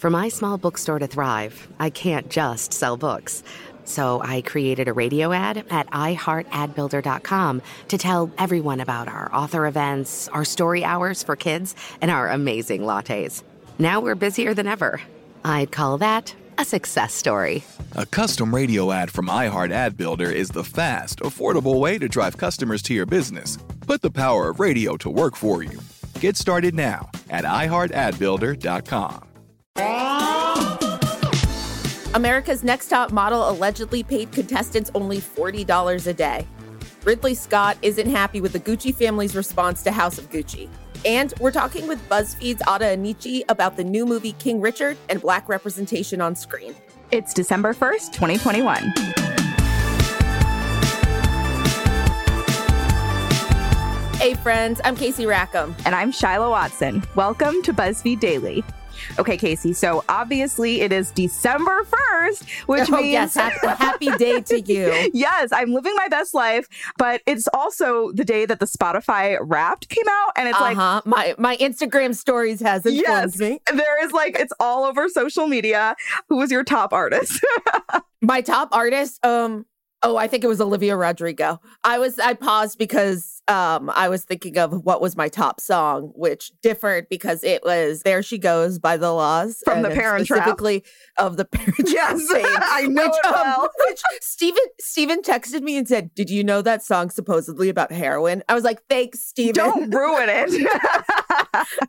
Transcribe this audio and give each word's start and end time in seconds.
For 0.00 0.08
my 0.08 0.30
small 0.30 0.56
bookstore 0.56 0.98
to 0.98 1.06
thrive, 1.06 1.68
I 1.78 1.90
can't 1.90 2.30
just 2.30 2.72
sell 2.72 2.96
books. 2.96 3.42
So 3.84 4.22
I 4.22 4.40
created 4.40 4.88
a 4.88 4.94
radio 4.94 5.30
ad 5.30 5.66
at 5.68 5.90
iHeartAdBuilder.com 5.90 7.60
to 7.88 7.98
tell 7.98 8.30
everyone 8.38 8.80
about 8.80 9.08
our 9.08 9.30
author 9.30 9.66
events, 9.66 10.26
our 10.28 10.46
story 10.46 10.84
hours 10.84 11.22
for 11.22 11.36
kids, 11.36 11.76
and 12.00 12.10
our 12.10 12.30
amazing 12.30 12.80
lattes. 12.80 13.42
Now 13.78 14.00
we're 14.00 14.14
busier 14.14 14.54
than 14.54 14.66
ever. 14.66 15.02
I'd 15.44 15.70
call 15.70 15.98
that 15.98 16.34
a 16.56 16.64
success 16.64 17.12
story. 17.12 17.62
A 17.92 18.06
custom 18.06 18.54
radio 18.54 18.92
ad 18.92 19.10
from 19.10 19.26
iHeart 19.26 19.70
Ad 19.70 19.98
Builder 19.98 20.30
is 20.30 20.48
the 20.48 20.64
fast, 20.64 21.20
affordable 21.20 21.78
way 21.78 21.98
to 21.98 22.08
drive 22.08 22.38
customers 22.38 22.80
to 22.84 22.94
your 22.94 23.04
business. 23.04 23.58
Put 23.86 24.00
the 24.00 24.10
power 24.10 24.48
of 24.48 24.60
radio 24.60 24.96
to 24.96 25.10
work 25.10 25.36
for 25.36 25.62
you. 25.62 25.78
Get 26.20 26.38
started 26.38 26.74
now 26.74 27.10
at 27.28 27.44
iHeartAdBuilder.com. 27.44 29.29
America's 32.12 32.64
Next 32.64 32.88
Top 32.88 33.12
Model 33.12 33.48
allegedly 33.48 34.02
paid 34.02 34.32
contestants 34.32 34.90
only 34.94 35.18
$40 35.18 36.06
a 36.08 36.12
day. 36.12 36.44
Ridley 37.04 37.34
Scott 37.34 37.78
isn't 37.82 38.10
happy 38.10 38.40
with 38.40 38.52
the 38.52 38.58
Gucci 38.58 38.92
family's 38.92 39.36
response 39.36 39.84
to 39.84 39.92
House 39.92 40.18
of 40.18 40.28
Gucci. 40.28 40.68
And 41.04 41.32
we're 41.38 41.52
talking 41.52 41.86
with 41.86 42.06
BuzzFeed's 42.08 42.62
Ada 42.62 42.96
Anichi 42.96 43.42
about 43.48 43.76
the 43.76 43.84
new 43.84 44.04
movie 44.04 44.32
King 44.32 44.60
Richard 44.60 44.96
and 45.08 45.20
black 45.20 45.48
representation 45.48 46.20
on 46.20 46.34
screen. 46.34 46.74
It's 47.12 47.32
December 47.32 47.74
1st, 47.74 48.12
2021. 48.12 48.92
Hey, 54.18 54.34
friends, 54.34 54.80
I'm 54.84 54.96
Casey 54.96 55.26
Rackham. 55.26 55.76
And 55.86 55.94
I'm 55.94 56.10
Shyla 56.10 56.50
Watson. 56.50 57.04
Welcome 57.14 57.62
to 57.62 57.72
BuzzFeed 57.72 58.18
Daily. 58.18 58.64
Okay, 59.18 59.36
Casey. 59.36 59.72
So 59.72 60.04
obviously 60.08 60.80
it 60.80 60.92
is 60.92 61.10
December 61.10 61.84
1st, 61.84 62.50
which 62.66 62.90
oh, 62.90 62.96
means 62.96 63.12
yes, 63.12 63.34
happy, 63.34 63.66
happy 63.66 64.10
day 64.18 64.40
to 64.40 64.60
you. 64.60 65.10
yes, 65.12 65.50
I'm 65.52 65.72
living 65.72 65.94
my 65.96 66.08
best 66.08 66.34
life, 66.34 66.68
but 66.96 67.22
it's 67.26 67.48
also 67.52 68.12
the 68.12 68.24
day 68.24 68.46
that 68.46 68.60
the 68.60 68.66
Spotify 68.66 69.38
Wrapped 69.40 69.88
came 69.88 70.06
out, 70.08 70.32
and 70.36 70.48
it's 70.48 70.60
uh-huh. 70.60 71.02
like 71.04 71.06
my 71.06 71.34
my 71.38 71.56
Instagram 71.56 72.14
stories 72.14 72.60
has 72.60 72.86
influenced 72.86 73.40
yes, 73.40 73.50
me. 73.50 73.60
There 73.72 74.04
is 74.04 74.12
like 74.12 74.38
it's 74.38 74.52
all 74.60 74.84
over 74.84 75.08
social 75.08 75.46
media. 75.46 75.96
Who 76.28 76.36
was 76.36 76.50
your 76.50 76.64
top 76.64 76.92
artist? 76.92 77.44
my 78.22 78.40
top 78.40 78.68
artist, 78.72 79.24
um, 79.24 79.66
Oh, 80.02 80.16
I 80.16 80.28
think 80.28 80.44
it 80.44 80.46
was 80.46 80.62
Olivia 80.62 80.96
Rodrigo. 80.96 81.60
I 81.84 81.98
was 81.98 82.18
I 82.18 82.32
paused 82.34 82.78
because 82.78 83.42
um 83.48 83.90
I 83.94 84.08
was 84.08 84.24
thinking 84.24 84.56
of 84.56 84.84
what 84.84 85.02
was 85.02 85.16
my 85.16 85.28
top 85.28 85.60
song, 85.60 86.12
which 86.14 86.52
differed 86.62 87.06
because 87.10 87.44
it 87.44 87.62
was 87.62 88.02
"There 88.02 88.22
She 88.22 88.38
Goes" 88.38 88.78
by 88.78 88.96
the 88.96 89.12
La's 89.12 89.62
from 89.64 89.82
the 89.82 89.90
Parent 89.90 90.26
specifically 90.26 90.80
Trap. 90.80 91.26
of 91.26 91.36
the 91.36 91.44
Parent 91.44 91.74
Yes, 91.86 92.26
Trap. 92.28 92.62
I 92.62 92.86
know 92.86 93.04
which, 93.04 93.12
it 93.12 93.30
well. 93.30 93.62
Um, 93.62 93.68
which 93.88 94.00
Steven 94.22 94.62
Steven 94.80 95.22
texted 95.22 95.60
me 95.60 95.76
and 95.76 95.86
said, 95.86 96.14
"Did 96.14 96.30
you 96.30 96.44
know 96.44 96.62
that 96.62 96.82
song 96.82 97.10
supposedly 97.10 97.68
about 97.68 97.92
heroin?" 97.92 98.42
I 98.48 98.54
was 98.54 98.64
like, 98.64 98.82
"Thanks, 98.88 99.20
Steven. 99.20 99.54
Don't 99.54 99.90
ruin 99.90 100.28
it." 100.30 100.70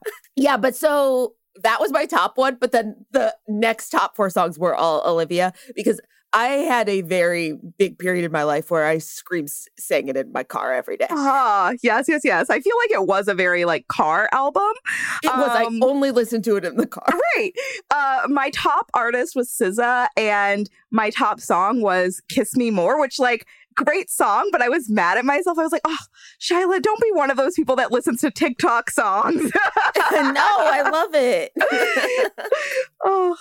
yeah, 0.36 0.58
but 0.58 0.76
so 0.76 1.36
that 1.64 1.80
was 1.80 1.92
my 1.92 2.06
top 2.06 2.38
one, 2.38 2.58
but 2.60 2.72
then 2.72 3.06
the 3.12 3.36
next 3.48 3.90
top 3.90 4.16
four 4.16 4.30
songs 4.30 4.60
were 4.60 4.76
all 4.76 5.02
Olivia 5.06 5.54
because 5.76 6.00
I 6.34 6.48
had 6.48 6.88
a 6.88 7.02
very 7.02 7.58
big 7.78 8.00
period 8.00 8.24
in 8.24 8.32
my 8.32 8.44
life 8.44 8.72
where 8.72 8.86
I 8.86 9.00
scream 9.00 9.48
sang 9.48 10.08
it 10.08 10.16
in 10.16 10.32
my 10.32 10.44
car 10.44 10.74
every 10.74 10.96
day. 10.96 11.08
Ah, 11.10 11.74
yes, 11.84 12.06
yes, 12.08 12.22
yes. 12.24 12.50
I 12.50 12.60
feel 12.62 12.76
like 12.84 12.92
it 12.92 13.06
was 13.06 13.28
a 13.28 13.34
very 13.34 13.66
like 13.66 13.88
car 13.88 14.30
album. 14.32 14.72
It 15.24 15.28
was. 15.28 15.50
I 15.52 15.66
Um, 15.66 15.84
only 15.84 16.12
listened 16.12 16.44
to 16.46 16.56
it 16.56 16.64
in 16.66 16.78
the 16.78 16.88
car. 16.88 17.06
Right. 17.36 17.52
Uh, 17.90 18.28
my 18.30 18.50
top 18.52 18.90
artist 18.94 19.36
was 19.36 19.50
SZA, 19.50 20.08
and 20.16 20.70
my 20.90 21.10
top 21.10 21.40
song 21.42 21.82
was 21.82 22.22
"Kiss 22.30 22.56
Me 22.56 22.72
More," 22.72 23.00
which 23.00 23.20
like 23.20 23.46
great 23.76 24.10
song, 24.10 24.50
but 24.52 24.62
I 24.62 24.68
was 24.70 24.90
mad 24.90 25.18
at 25.18 25.26
myself. 25.26 25.58
I 25.58 25.64
was 25.64 25.72
like, 25.72 25.82
"Oh, 25.86 25.98
Shyla, 26.40 26.82
don't 26.82 27.02
be 27.02 27.12
one 27.14 27.30
of 27.30 27.38
those 27.38 27.56
people 27.56 27.76
that 27.78 27.92
listens 27.92 28.22
to 28.22 28.32
TikTok 28.32 28.90
songs." 28.90 29.42
no, 29.52 29.52
I 29.96 30.90
love 30.92 31.10
it. 31.14 31.52
oh, 33.06 33.36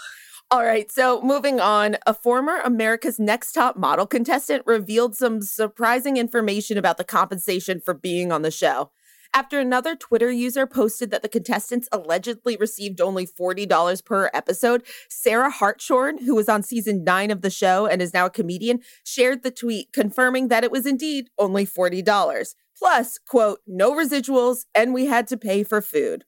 All 0.52 0.64
right, 0.64 0.90
so 0.90 1.22
moving 1.22 1.60
on, 1.60 1.96
a 2.08 2.12
former 2.12 2.56
America's 2.64 3.20
Next 3.20 3.52
Top 3.52 3.76
Model 3.76 4.04
contestant 4.04 4.64
revealed 4.66 5.14
some 5.14 5.42
surprising 5.42 6.16
information 6.16 6.76
about 6.76 6.96
the 6.96 7.04
compensation 7.04 7.80
for 7.80 7.94
being 7.94 8.32
on 8.32 8.42
the 8.42 8.50
show. 8.50 8.90
After 9.32 9.60
another 9.60 9.94
Twitter 9.94 10.28
user 10.28 10.66
posted 10.66 11.12
that 11.12 11.22
the 11.22 11.28
contestants 11.28 11.88
allegedly 11.92 12.56
received 12.56 13.00
only 13.00 13.28
$40 13.28 14.04
per 14.04 14.28
episode, 14.34 14.82
Sarah 15.08 15.52
Hartshorne, 15.52 16.18
who 16.18 16.34
was 16.34 16.48
on 16.48 16.64
season 16.64 17.04
nine 17.04 17.30
of 17.30 17.42
the 17.42 17.50
show 17.50 17.86
and 17.86 18.02
is 18.02 18.12
now 18.12 18.26
a 18.26 18.30
comedian, 18.30 18.80
shared 19.04 19.44
the 19.44 19.52
tweet 19.52 19.92
confirming 19.92 20.48
that 20.48 20.64
it 20.64 20.72
was 20.72 20.84
indeed 20.84 21.28
only 21.38 21.64
$40. 21.64 22.54
Plus, 22.76 23.18
quote, 23.18 23.60
no 23.68 23.92
residuals, 23.92 24.64
and 24.74 24.92
we 24.92 25.06
had 25.06 25.28
to 25.28 25.36
pay 25.36 25.62
for 25.62 25.80
food. 25.80 26.24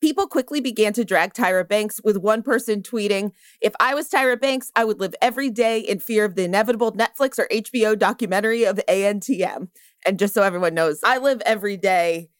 People 0.00 0.26
quickly 0.26 0.60
began 0.60 0.92
to 0.92 1.04
drag 1.04 1.34
Tyra 1.34 1.66
Banks, 1.66 2.00
with 2.04 2.16
one 2.16 2.42
person 2.42 2.82
tweeting, 2.82 3.32
If 3.60 3.72
I 3.80 3.94
was 3.94 4.08
Tyra 4.08 4.40
Banks, 4.40 4.70
I 4.76 4.84
would 4.84 5.00
live 5.00 5.14
every 5.20 5.50
day 5.50 5.80
in 5.80 5.98
fear 5.98 6.24
of 6.24 6.34
the 6.34 6.44
inevitable 6.44 6.92
Netflix 6.92 7.38
or 7.38 7.48
HBO 7.48 7.98
documentary 7.98 8.64
of 8.64 8.80
ANTM. 8.88 9.68
And 10.06 10.18
just 10.18 10.34
so 10.34 10.42
everyone 10.42 10.74
knows, 10.74 11.00
I 11.02 11.18
live 11.18 11.42
every 11.44 11.76
day 11.76 12.30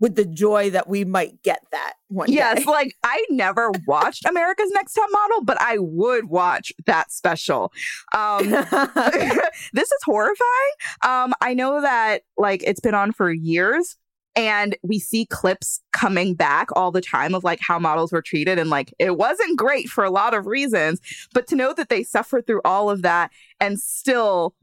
with 0.00 0.14
the 0.14 0.24
joy 0.24 0.70
that 0.70 0.88
we 0.88 1.04
might 1.04 1.42
get 1.42 1.60
that 1.72 1.94
one 2.08 2.30
yes. 2.30 2.58
day. 2.58 2.64
Like 2.64 2.96
I 3.04 3.24
never 3.30 3.72
watched 3.86 4.24
America's 4.24 4.70
Next 4.70 4.94
Top 4.94 5.08
Model, 5.10 5.42
but 5.44 5.60
I 5.60 5.78
would 5.78 6.28
watch 6.28 6.72
that 6.86 7.10
special. 7.12 7.72
Um, 8.14 8.38
this 9.72 9.90
is 9.90 10.02
horrifying. 10.04 10.72
Um, 11.04 11.34
I 11.40 11.54
know 11.54 11.80
that 11.80 12.22
like 12.36 12.62
it's 12.64 12.80
been 12.80 12.94
on 12.94 13.12
for 13.12 13.32
years. 13.32 13.96
And 14.38 14.76
we 14.84 15.00
see 15.00 15.26
clips 15.26 15.80
coming 15.92 16.34
back 16.34 16.68
all 16.76 16.92
the 16.92 17.00
time 17.00 17.34
of 17.34 17.42
like 17.42 17.58
how 17.60 17.76
models 17.80 18.12
were 18.12 18.22
treated. 18.22 18.56
And 18.56 18.70
like 18.70 18.94
it 19.00 19.16
wasn't 19.16 19.58
great 19.58 19.88
for 19.88 20.04
a 20.04 20.10
lot 20.10 20.32
of 20.32 20.46
reasons. 20.46 21.00
But 21.34 21.48
to 21.48 21.56
know 21.56 21.72
that 21.74 21.88
they 21.88 22.04
suffered 22.04 22.46
through 22.46 22.60
all 22.64 22.88
of 22.88 23.02
that 23.02 23.32
and 23.58 23.80
still 23.80 24.54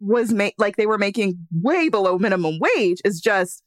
was 0.00 0.32
made 0.32 0.54
like 0.58 0.76
they 0.76 0.86
were 0.86 0.98
making 0.98 1.38
way 1.52 1.88
below 1.88 2.18
minimum 2.18 2.58
wage 2.58 3.00
is 3.04 3.20
just 3.20 3.62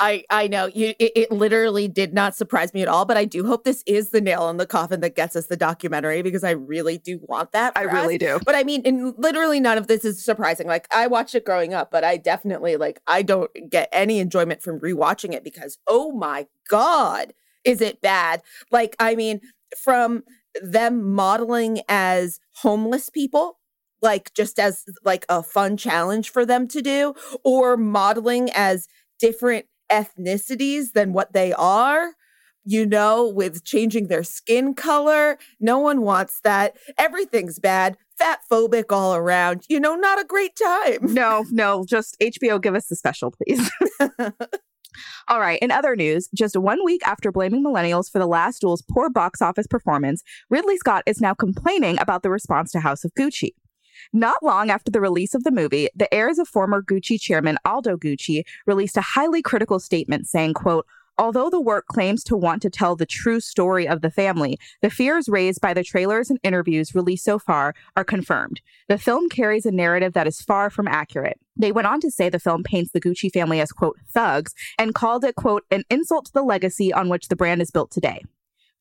I, 0.00 0.24
I 0.30 0.48
know 0.48 0.66
you 0.66 0.94
it, 0.98 1.12
it 1.16 1.32
literally 1.32 1.88
did 1.88 2.14
not 2.14 2.36
surprise 2.36 2.74
me 2.74 2.82
at 2.82 2.88
all, 2.88 3.04
but 3.04 3.16
I 3.16 3.24
do 3.24 3.46
hope 3.46 3.64
this 3.64 3.82
is 3.86 4.10
the 4.10 4.20
nail 4.20 4.48
in 4.48 4.56
the 4.56 4.66
coffin 4.66 5.00
that 5.00 5.16
gets 5.16 5.36
us 5.36 5.46
the 5.46 5.56
documentary 5.56 6.22
because 6.22 6.44
I 6.44 6.50
really 6.50 6.98
do 6.98 7.20
want 7.22 7.52
that. 7.52 7.72
I 7.76 7.82
really 7.82 8.16
us. 8.16 8.38
do. 8.38 8.44
But 8.44 8.54
I 8.54 8.64
mean, 8.64 8.82
and 8.84 9.14
literally 9.18 9.60
none 9.60 9.78
of 9.78 9.86
this 9.86 10.04
is 10.04 10.24
surprising. 10.24 10.66
Like 10.66 10.86
I 10.90 11.06
watched 11.06 11.34
it 11.34 11.44
growing 11.44 11.74
up, 11.74 11.90
but 11.90 12.04
I 12.04 12.16
definitely 12.16 12.76
like 12.76 13.00
I 13.06 13.22
don't 13.22 13.50
get 13.70 13.88
any 13.92 14.18
enjoyment 14.18 14.62
from 14.62 14.80
rewatching 14.80 15.32
it 15.32 15.44
because 15.44 15.78
oh 15.86 16.12
my 16.12 16.46
god, 16.68 17.34
is 17.64 17.80
it 17.80 18.00
bad? 18.00 18.42
Like 18.70 18.96
I 18.98 19.14
mean, 19.14 19.40
from 19.82 20.22
them 20.62 21.12
modeling 21.12 21.80
as 21.88 22.38
homeless 22.52 23.10
people 23.10 23.58
like 24.04 24.32
just 24.34 24.60
as 24.60 24.84
like 25.02 25.24
a 25.28 25.42
fun 25.42 25.76
challenge 25.76 26.30
for 26.30 26.46
them 26.46 26.68
to 26.68 26.80
do 26.82 27.14
or 27.42 27.76
modeling 27.76 28.50
as 28.54 28.86
different 29.18 29.66
ethnicities 29.90 30.92
than 30.92 31.12
what 31.12 31.32
they 31.32 31.52
are 31.52 32.12
you 32.64 32.86
know 32.86 33.28
with 33.28 33.64
changing 33.64 34.08
their 34.08 34.24
skin 34.24 34.74
color. 34.74 35.38
No 35.60 35.78
one 35.78 36.00
wants 36.00 36.40
that. 36.44 36.76
Everything's 36.98 37.58
bad. 37.58 37.96
Fat 38.18 38.40
phobic 38.50 38.84
all 38.90 39.14
around. 39.14 39.64
You 39.68 39.80
know 39.80 39.94
not 39.94 40.20
a 40.20 40.24
great 40.24 40.56
time. 40.56 41.12
No 41.14 41.44
no. 41.50 41.84
Just 41.86 42.16
hbo 42.20 42.60
give 42.60 42.74
us 42.74 42.86
the 42.86 42.96
special 42.96 43.32
please. 43.32 43.70
All 45.26 45.40
right, 45.40 45.58
in 45.60 45.72
other 45.72 45.96
news, 45.96 46.28
just 46.32 46.56
one 46.56 46.84
week 46.84 47.00
after 47.04 47.32
blaming 47.32 47.64
millennials 47.64 48.08
for 48.08 48.20
The 48.20 48.28
Last 48.28 48.60
Duel's 48.60 48.82
poor 48.82 49.10
box 49.10 49.42
office 49.42 49.66
performance, 49.66 50.22
Ridley 50.50 50.76
Scott 50.76 51.02
is 51.04 51.20
now 51.20 51.34
complaining 51.34 51.98
about 51.98 52.22
the 52.22 52.30
response 52.30 52.70
to 52.72 52.80
House 52.80 53.04
of 53.04 53.12
Gucci. 53.18 53.54
Not 54.12 54.42
long 54.42 54.70
after 54.70 54.90
the 54.90 55.00
release 55.00 55.34
of 55.34 55.44
the 55.44 55.50
movie, 55.50 55.88
the 55.94 56.12
heirs 56.12 56.38
of 56.38 56.48
former 56.48 56.82
Gucci 56.82 57.20
chairman 57.20 57.58
Aldo 57.64 57.96
Gucci 57.96 58.44
released 58.66 58.96
a 58.96 59.02
highly 59.02 59.42
critical 59.42 59.80
statement 59.80 60.26
saying, 60.26 60.54
quote, 60.54 60.86
Although 61.16 61.48
the 61.48 61.60
work 61.60 61.86
claims 61.86 62.24
to 62.24 62.36
want 62.36 62.60
to 62.62 62.70
tell 62.70 62.96
the 62.96 63.06
true 63.06 63.38
story 63.38 63.86
of 63.86 64.00
the 64.00 64.10
family, 64.10 64.58
the 64.82 64.90
fears 64.90 65.28
raised 65.28 65.60
by 65.60 65.72
the 65.72 65.84
trailers 65.84 66.28
and 66.28 66.40
interviews 66.42 66.94
released 66.94 67.24
so 67.24 67.38
far 67.38 67.72
are 67.96 68.04
confirmed. 68.04 68.60
The 68.88 68.98
film 68.98 69.28
carries 69.28 69.64
a 69.64 69.70
narrative 69.70 70.12
that 70.14 70.26
is 70.26 70.40
far 70.40 70.70
from 70.70 70.88
accurate. 70.88 71.38
They 71.56 71.70
went 71.70 71.86
on 71.86 72.00
to 72.00 72.10
say 72.10 72.28
the 72.28 72.40
film 72.40 72.64
paints 72.64 72.90
the 72.90 73.00
Gucci 73.00 73.32
family 73.32 73.60
as, 73.60 73.70
quote, 73.70 73.96
thugs, 74.12 74.54
and 74.76 74.92
called 74.92 75.24
it, 75.24 75.36
quote, 75.36 75.62
an 75.70 75.84
insult 75.88 76.26
to 76.26 76.32
the 76.32 76.42
legacy 76.42 76.92
on 76.92 77.08
which 77.08 77.28
the 77.28 77.36
brand 77.36 77.62
is 77.62 77.70
built 77.70 77.92
today. 77.92 78.24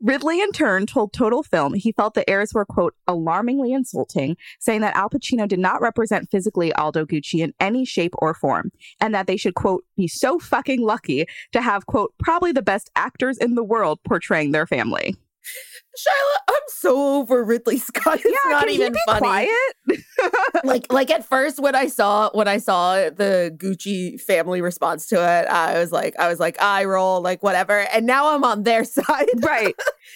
Ridley, 0.04 0.42
in 0.42 0.52
turn, 0.52 0.86
told 0.86 1.14
Total 1.14 1.42
Film 1.44 1.76
he 1.76 1.94
felt 1.94 2.14
the 2.14 2.30
heirs 2.30 2.54
were, 2.54 2.66
quote, 2.66 2.94
alarmingly 3.08 3.72
insulting, 3.72 4.36
saying 4.60 4.82
that 4.82 4.98
Al 4.98 5.10
Pacino 5.10 5.48
did 5.48 5.60
not 5.60 5.80
represent 5.82 6.30
physically 6.30 6.74
Aldo 6.74 7.06
Gucci 7.06 7.40
in 7.40 7.54
any 7.58 7.86
shape 7.86 8.14
or 8.18 8.34
form, 8.34 8.74
and 9.00 9.16
that 9.16 9.28
they 9.28 9.38
should, 9.38 9.56
quote, 9.56 9.86
be 9.96 10.10
so 10.10 10.40
fucking 10.40 10.82
lucky 10.82 11.26
to 11.54 11.62
have, 11.62 11.86
quote, 11.86 12.14
probably 12.20 12.52
the 12.52 12.62
best 12.62 12.92
actors 12.98 13.38
in 13.38 13.56
the 13.56 13.64
world 13.64 14.00
portraying 14.04 14.52
their 14.52 14.68
family. 14.68 15.16
Shyla, 15.98 16.38
I'm 16.50 16.64
so 16.68 17.18
over 17.20 17.44
Ridley 17.44 17.78
Scott. 17.78 18.20
It's 18.24 18.40
yeah, 18.46 18.52
not 18.52 18.62
can 18.66 18.70
even 18.70 18.96
funny. 19.06 19.20
quiet? 19.20 19.50
like 20.64 20.92
like 20.92 21.12
at 21.12 21.26
first 21.26 21.60
when 21.60 21.76
I 21.76 21.88
saw 21.88 22.30
when 22.34 22.48
I 22.48 22.58
saw 22.58 22.96
the 23.10 23.54
Gucci 23.56 24.20
family 24.20 24.62
response 24.62 25.08
to 25.08 25.16
it, 25.16 25.48
I 25.48 25.80
was 25.80 25.92
like 25.92 26.16
I 26.18 26.28
was 26.28 26.40
like 26.40 26.62
I 26.62 26.86
roll 26.86 27.22
like 27.22 27.44
whatever. 27.44 27.80
And 27.94 28.06
now 28.06 28.34
I'm 28.34 28.44
on 28.44 28.64
their 28.64 28.84
side. 28.84 29.28
right. 29.42 29.76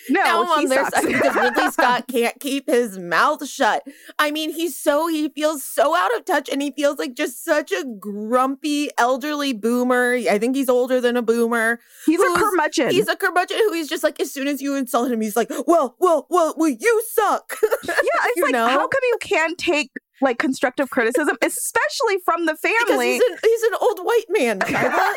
No, 0.10 0.22
now 0.24 0.44
I'm 0.44 0.50
on 0.50 0.66
their 0.70 0.86
sucks. 0.86 1.02
side 1.02 1.08
because 1.08 1.36
Ridley 1.36 1.72
Scott 1.72 2.08
can't 2.08 2.40
keep 2.40 2.68
his 2.70 2.98
mouth 2.98 3.48
shut. 3.48 3.84
I 4.20 4.32
mean, 4.32 4.52
he's 4.52 4.78
so 4.78 5.08
he 5.08 5.30
feels 5.30 5.64
so 5.64 5.96
out 5.96 6.16
of 6.16 6.26
touch 6.26 6.50
and 6.50 6.62
he 6.62 6.72
feels 6.72 6.98
like 6.98 7.16
just 7.16 7.44
such 7.44 7.72
a 7.72 7.84
grumpy 8.00 8.90
elderly 8.98 9.54
boomer. 9.54 10.16
I 10.30 10.38
think 10.40 10.56
he's 10.56 10.70
older 10.70 11.02
than 11.02 11.18
a 11.18 11.22
boomer. 11.22 11.80
He's 12.06 12.20
a 12.20 12.34
curmudgeon. 12.36 12.92
He's 12.92 13.08
a 13.08 13.16
curmudgeon 13.16 13.58
who 13.58 13.74
he's 13.74 13.90
just 13.90 14.04
like 14.04 14.20
as 14.20 14.32
soon 14.32 14.48
as 14.48 14.62
you 14.62 14.76
insult 14.76 15.12
him, 15.12 15.22
he's 15.22 15.36
like, 15.36 15.52
well, 15.68 15.96
well, 16.00 16.26
well, 16.30 16.56
well, 16.58 16.70
you 16.70 17.04
suck. 17.12 17.58
yeah, 17.62 17.70
it's 17.84 18.42
like 18.42 18.54
know? 18.54 18.68
how 18.68 18.88
come 18.88 19.02
you 19.04 19.18
can't 19.22 19.58
take 19.58 19.92
like 20.22 20.40
constructive 20.40 20.90
criticism, 20.90 21.38
especially 21.44 22.18
from 22.26 22.46
the 22.46 22.56
family? 22.56 23.14
he's 23.14 23.22
an, 23.22 23.38
he's 23.44 23.64
an 23.64 23.74
old 23.80 24.00
white 24.00 24.26
man. 24.30 24.62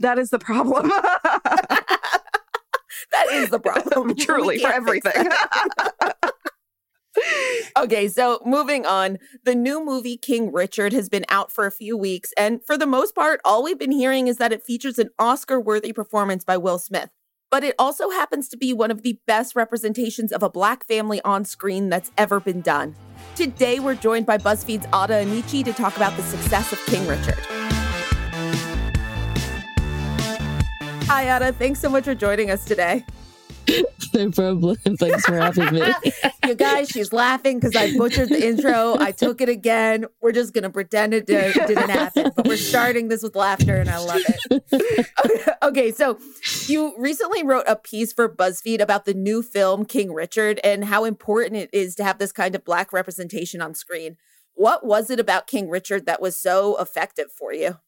That 0.00 0.18
is 0.18 0.30
the 0.30 0.38
problem. 0.38 0.88
that 1.12 1.86
is 3.30 3.50
the 3.50 3.60
problem. 3.60 4.16
Truly, 4.16 4.58
for 4.58 4.72
everything. 4.72 5.28
okay, 7.76 8.08
so 8.08 8.40
moving 8.44 8.86
on. 8.86 9.18
The 9.44 9.54
new 9.54 9.84
movie 9.84 10.16
King 10.16 10.52
Richard 10.52 10.92
has 10.94 11.08
been 11.08 11.26
out 11.28 11.52
for 11.52 11.66
a 11.66 11.70
few 11.70 11.96
weeks, 11.96 12.32
and 12.36 12.60
for 12.66 12.76
the 12.78 12.86
most 12.86 13.14
part, 13.14 13.40
all 13.44 13.62
we've 13.62 13.78
been 13.78 13.92
hearing 13.92 14.26
is 14.26 14.38
that 14.38 14.52
it 14.52 14.64
features 14.64 14.98
an 14.98 15.10
Oscar 15.18 15.60
worthy 15.60 15.92
performance 15.92 16.44
by 16.44 16.56
Will 16.56 16.78
Smith. 16.78 17.10
But 17.50 17.64
it 17.64 17.74
also 17.78 18.10
happens 18.10 18.48
to 18.50 18.56
be 18.58 18.72
one 18.72 18.90
of 18.90 19.02
the 19.02 19.18
best 19.26 19.56
representations 19.56 20.32
of 20.32 20.42
a 20.42 20.50
black 20.50 20.86
family 20.86 21.20
on 21.24 21.44
screen 21.44 21.88
that's 21.88 22.10
ever 22.18 22.40
been 22.40 22.60
done. 22.60 22.94
Today, 23.36 23.80
we're 23.80 23.94
joined 23.94 24.26
by 24.26 24.36
BuzzFeed's 24.36 24.86
Ada 24.86 25.24
Anichi 25.24 25.64
to 25.64 25.72
talk 25.72 25.96
about 25.96 26.14
the 26.16 26.22
success 26.24 26.72
of 26.72 26.84
King 26.86 27.06
Richard. 27.06 27.38
Hi, 31.06 31.36
Ada. 31.36 31.52
Thanks 31.52 31.80
so 31.80 31.88
much 31.88 32.04
for 32.04 32.14
joining 32.14 32.50
us 32.50 32.66
today. 32.66 33.06
No 34.14 34.30
problem. 34.30 34.76
Thanks 34.76 35.24
for 35.24 35.38
having 35.38 35.72
me. 35.74 35.92
you 36.46 36.54
guys, 36.54 36.88
she's 36.88 37.12
laughing 37.12 37.58
because 37.60 37.76
I 37.76 37.96
butchered 37.96 38.28
the 38.28 38.46
intro. 38.46 38.96
I 38.98 39.12
took 39.12 39.40
it 39.40 39.48
again. 39.48 40.06
We're 40.20 40.32
just 40.32 40.54
going 40.54 40.64
to 40.64 40.70
pretend 40.70 41.14
it 41.14 41.26
di- 41.26 41.52
didn't 41.52 41.90
happen, 41.90 42.32
but 42.34 42.46
we're 42.46 42.56
starting 42.56 43.08
this 43.08 43.22
with 43.22 43.36
laughter 43.36 43.76
and 43.76 43.90
I 43.90 43.98
love 43.98 44.20
it. 44.50 45.58
okay, 45.62 45.92
so 45.92 46.18
you 46.66 46.94
recently 46.98 47.42
wrote 47.42 47.64
a 47.66 47.76
piece 47.76 48.12
for 48.12 48.28
BuzzFeed 48.28 48.80
about 48.80 49.04
the 49.04 49.14
new 49.14 49.42
film 49.42 49.84
King 49.84 50.12
Richard 50.12 50.60
and 50.64 50.84
how 50.86 51.04
important 51.04 51.56
it 51.56 51.70
is 51.72 51.94
to 51.96 52.04
have 52.04 52.18
this 52.18 52.32
kind 52.32 52.54
of 52.54 52.64
Black 52.64 52.92
representation 52.92 53.60
on 53.60 53.74
screen. 53.74 54.16
What 54.54 54.84
was 54.84 55.10
it 55.10 55.20
about 55.20 55.46
King 55.46 55.68
Richard 55.68 56.06
that 56.06 56.20
was 56.20 56.36
so 56.36 56.76
effective 56.80 57.30
for 57.30 57.52
you? 57.52 57.78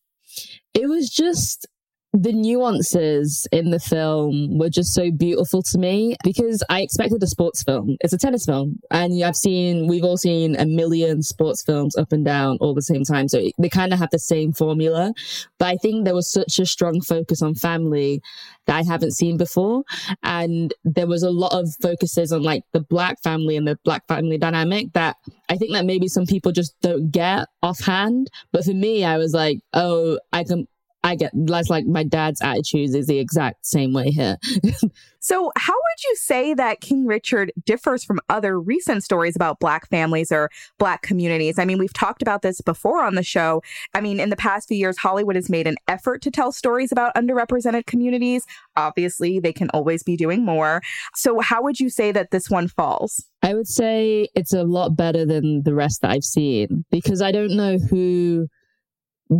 It 0.74 0.88
was 0.88 1.10
just 1.10 1.66
the 2.12 2.32
nuances 2.32 3.46
in 3.52 3.70
the 3.70 3.78
film 3.78 4.58
were 4.58 4.68
just 4.68 4.92
so 4.92 5.12
beautiful 5.12 5.62
to 5.62 5.78
me 5.78 6.16
because 6.24 6.62
I 6.68 6.80
expected 6.80 7.22
a 7.22 7.26
sports 7.28 7.62
film. 7.62 7.96
It's 8.00 8.12
a 8.12 8.18
tennis 8.18 8.44
film. 8.44 8.80
And 8.90 9.22
I've 9.22 9.36
seen, 9.36 9.86
we've 9.86 10.02
all 10.02 10.16
seen 10.16 10.56
a 10.56 10.66
million 10.66 11.22
sports 11.22 11.62
films 11.62 11.96
up 11.96 12.10
and 12.10 12.24
down 12.24 12.58
all 12.60 12.74
the 12.74 12.82
same 12.82 13.04
time. 13.04 13.28
So 13.28 13.40
they 13.58 13.68
kind 13.68 13.92
of 13.92 14.00
have 14.00 14.10
the 14.10 14.18
same 14.18 14.52
formula. 14.52 15.12
But 15.58 15.68
I 15.68 15.76
think 15.76 16.04
there 16.04 16.14
was 16.14 16.32
such 16.32 16.58
a 16.58 16.66
strong 16.66 17.00
focus 17.00 17.42
on 17.42 17.54
family 17.54 18.20
that 18.66 18.76
I 18.76 18.82
haven't 18.82 19.12
seen 19.12 19.36
before. 19.36 19.84
And 20.24 20.74
there 20.84 21.06
was 21.06 21.22
a 21.22 21.30
lot 21.30 21.52
of 21.52 21.68
focuses 21.80 22.32
on 22.32 22.42
like 22.42 22.64
the 22.72 22.80
black 22.80 23.22
family 23.22 23.56
and 23.56 23.68
the 23.68 23.78
black 23.84 24.08
family 24.08 24.36
dynamic 24.36 24.92
that 24.94 25.16
I 25.48 25.56
think 25.56 25.72
that 25.74 25.86
maybe 25.86 26.08
some 26.08 26.26
people 26.26 26.50
just 26.50 26.74
don't 26.80 27.12
get 27.12 27.46
offhand. 27.62 28.30
But 28.52 28.64
for 28.64 28.74
me, 28.74 29.04
I 29.04 29.16
was 29.16 29.32
like, 29.32 29.60
oh, 29.74 30.18
I 30.32 30.42
can, 30.42 30.66
I 31.02 31.14
get 31.14 31.32
that's 31.34 31.70
like 31.70 31.86
my 31.86 32.04
dad's 32.04 32.42
attitude 32.42 32.94
is 32.94 33.06
the 33.06 33.18
exact 33.18 33.66
same 33.66 33.92
way 33.92 34.10
here. 34.10 34.36
So, 35.22 35.52
how 35.56 35.74
would 35.74 36.04
you 36.08 36.16
say 36.16 36.54
that 36.54 36.80
King 36.80 37.06
Richard 37.06 37.52
differs 37.66 38.02
from 38.02 38.20
other 38.30 38.58
recent 38.58 39.04
stories 39.04 39.36
about 39.36 39.60
Black 39.60 39.86
families 39.90 40.32
or 40.32 40.48
Black 40.78 41.02
communities? 41.02 41.58
I 41.58 41.66
mean, 41.66 41.78
we've 41.78 41.92
talked 41.92 42.22
about 42.22 42.40
this 42.40 42.62
before 42.62 43.04
on 43.04 43.16
the 43.16 43.22
show. 43.22 43.62
I 43.92 44.00
mean, 44.00 44.18
in 44.18 44.30
the 44.30 44.36
past 44.36 44.68
few 44.68 44.78
years, 44.78 44.96
Hollywood 44.96 45.36
has 45.36 45.50
made 45.50 45.66
an 45.66 45.76
effort 45.88 46.22
to 46.22 46.30
tell 46.30 46.52
stories 46.52 46.90
about 46.90 47.14
underrepresented 47.14 47.84
communities. 47.84 48.46
Obviously, 48.76 49.38
they 49.38 49.52
can 49.52 49.68
always 49.70 50.02
be 50.02 50.16
doing 50.16 50.42
more. 50.42 50.80
So, 51.14 51.40
how 51.40 51.62
would 51.62 51.80
you 51.80 51.90
say 51.90 52.12
that 52.12 52.30
this 52.30 52.48
one 52.48 52.66
falls? 52.66 53.22
I 53.42 53.52
would 53.52 53.68
say 53.68 54.26
it's 54.34 54.54
a 54.54 54.64
lot 54.64 54.96
better 54.96 55.26
than 55.26 55.64
the 55.64 55.74
rest 55.74 56.00
that 56.00 56.12
I've 56.12 56.24
seen 56.24 56.86
because 56.90 57.20
I 57.20 57.30
don't 57.30 57.56
know 57.56 57.76
who 57.76 58.48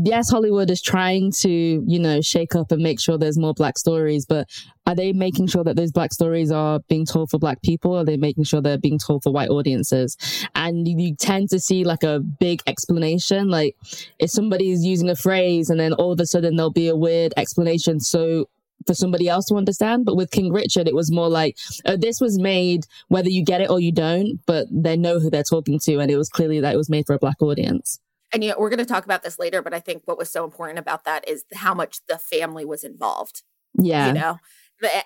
yes, 0.05 0.31
Hollywood 0.31 0.71
is 0.71 0.81
trying 0.81 1.33
to, 1.41 1.51
you 1.51 1.99
know, 1.99 2.21
shake 2.21 2.55
up 2.55 2.71
and 2.71 2.83
make 2.83 3.01
sure 3.01 3.19
there's 3.19 3.39
more 3.39 3.55
black 3.55 3.77
stories, 3.77 4.25
but 4.25 4.49
are 4.87 4.95
they 4.95 5.13
making 5.13 5.49
sure 5.49 5.65
that 5.65 5.77
those 5.77 5.93
black 5.93 6.13
stories 6.13 6.51
are 6.51 6.81
being 6.89 7.05
told 7.05 7.31
for 7.31 7.39
black 7.39 7.61
people? 7.63 7.97
Are 7.97 8.05
they 8.05 8.17
making 8.17 8.45
sure 8.45 8.61
they're 8.61 8.79
being 8.79 8.99
told 8.99 9.23
for 9.23 9.33
white 9.33 9.51
audiences? 9.51 10.17
And 10.55 10.87
you 10.87 11.15
tend 11.17 11.51
to 11.51 11.61
see 11.61 11.85
like 11.85 12.03
a 12.03 12.21
big 12.21 12.63
explanation. 12.67 13.49
Like 13.49 13.77
if 14.19 14.31
somebody's 14.31 14.85
using 14.85 15.11
a 15.11 15.17
phrase 15.17 15.71
and 15.71 15.79
then 15.79 15.93
all 15.93 16.13
of 16.13 16.21
a 16.21 16.27
sudden 16.27 16.57
there'll 16.57 16.73
be 16.73 16.89
a 16.89 16.97
weird 16.97 17.35
explanation. 17.37 18.01
So 18.01 18.49
for 18.87 18.95
somebody 18.95 19.29
else 19.29 19.45
to 19.47 19.57
understand. 19.57 20.07
But 20.07 20.17
with 20.17 20.31
King 20.31 20.53
Richard, 20.53 20.89
it 20.89 20.95
was 20.95 21.13
more 21.13 21.29
like, 21.29 21.59
oh, 21.85 21.97
this 21.97 22.19
was 22.21 22.39
made 22.39 22.85
whether 23.09 23.29
you 23.29 23.45
get 23.45 23.61
it 23.61 23.71
or 23.71 23.79
you 23.79 23.93
don't, 23.93 24.41
but 24.47 24.67
they 24.71 24.97
know 24.97 25.21
who 25.21 25.31
they're 25.31 25.43
talking 25.43 25.79
to. 25.81 25.99
And 25.99 26.11
it 26.11 26.17
was 26.17 26.31
clearly 26.31 26.61
that 26.61 26.75
it 26.75 26.79
was 26.79 26.89
made 26.89 27.07
for 27.07 27.15
a 27.15 27.19
black 27.19 27.43
audience. 27.43 28.01
And 28.33 28.45
you 28.45 28.51
know, 28.51 28.57
we're 28.59 28.71
going 28.71 28.79
to 28.79 28.85
talk 28.85 29.05
about 29.05 29.23
this 29.23 29.39
later, 29.39 29.63
but 29.63 29.75
I 29.75 29.81
think 29.81 30.03
what 30.05 30.19
was 30.19 30.31
so 30.31 30.45
important 30.45 30.79
about 30.79 31.05
that 31.05 31.29
is 31.29 31.45
how 31.55 31.75
much 31.75 32.01
the 32.09 32.19
family 32.19 32.65
was 32.65 32.85
involved. 32.85 33.43
Yeah. 33.75 34.09
You 34.09 34.13
know, 34.13 34.39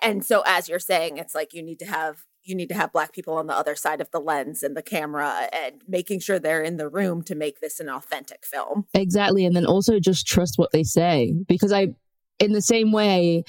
and 0.01 0.23
so 0.25 0.43
as 0.45 0.69
you're 0.69 0.79
saying, 0.79 1.17
it's 1.17 1.35
like 1.35 1.53
you 1.53 1.61
need 1.63 1.79
to 1.79 1.85
have 1.85 2.25
you 2.45 2.55
need 2.55 2.69
to 2.69 2.75
have 2.75 2.93
black 2.93 3.11
people 3.11 3.33
on 3.33 3.47
the 3.47 3.55
other 3.55 3.75
side 3.75 3.99
of 3.99 4.11
the 4.11 4.19
lens 4.19 4.61
and 4.61 4.77
the 4.77 4.83
camera 4.83 5.49
and 5.51 5.81
making 5.87 6.19
sure 6.19 6.37
they're 6.37 6.61
in 6.61 6.77
the 6.77 6.87
room 6.87 7.23
to 7.23 7.33
make 7.33 7.59
this 7.59 7.79
an 7.79 7.89
authentic 7.89 8.45
film. 8.45 8.85
Exactly. 8.93 9.45
And 9.45 9.55
then 9.55 9.65
also 9.65 9.99
just 9.99 10.27
trust 10.27 10.57
what 10.57 10.71
they 10.71 10.83
say 10.83 11.33
because 11.47 11.73
I, 11.73 11.95
in 12.37 12.51
the 12.51 12.61
same 12.61 12.91
way, 12.91 13.45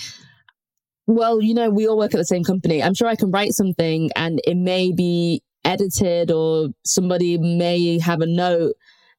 well, 1.06 1.42
you 1.42 1.52
know, 1.52 1.68
we 1.68 1.86
all 1.86 1.98
work 1.98 2.14
at 2.14 2.18
the 2.18 2.24
same 2.24 2.42
company. 2.42 2.82
I'm 2.82 2.94
sure 2.94 3.06
I 3.06 3.16
can 3.16 3.30
write 3.30 3.52
something 3.52 4.10
and 4.16 4.40
it 4.46 4.56
may 4.56 4.92
be 4.92 5.42
edited 5.64 6.30
or 6.30 6.68
somebody 6.84 7.36
may 7.36 7.98
have 7.98 8.22
a 8.22 8.26
note 8.26 8.76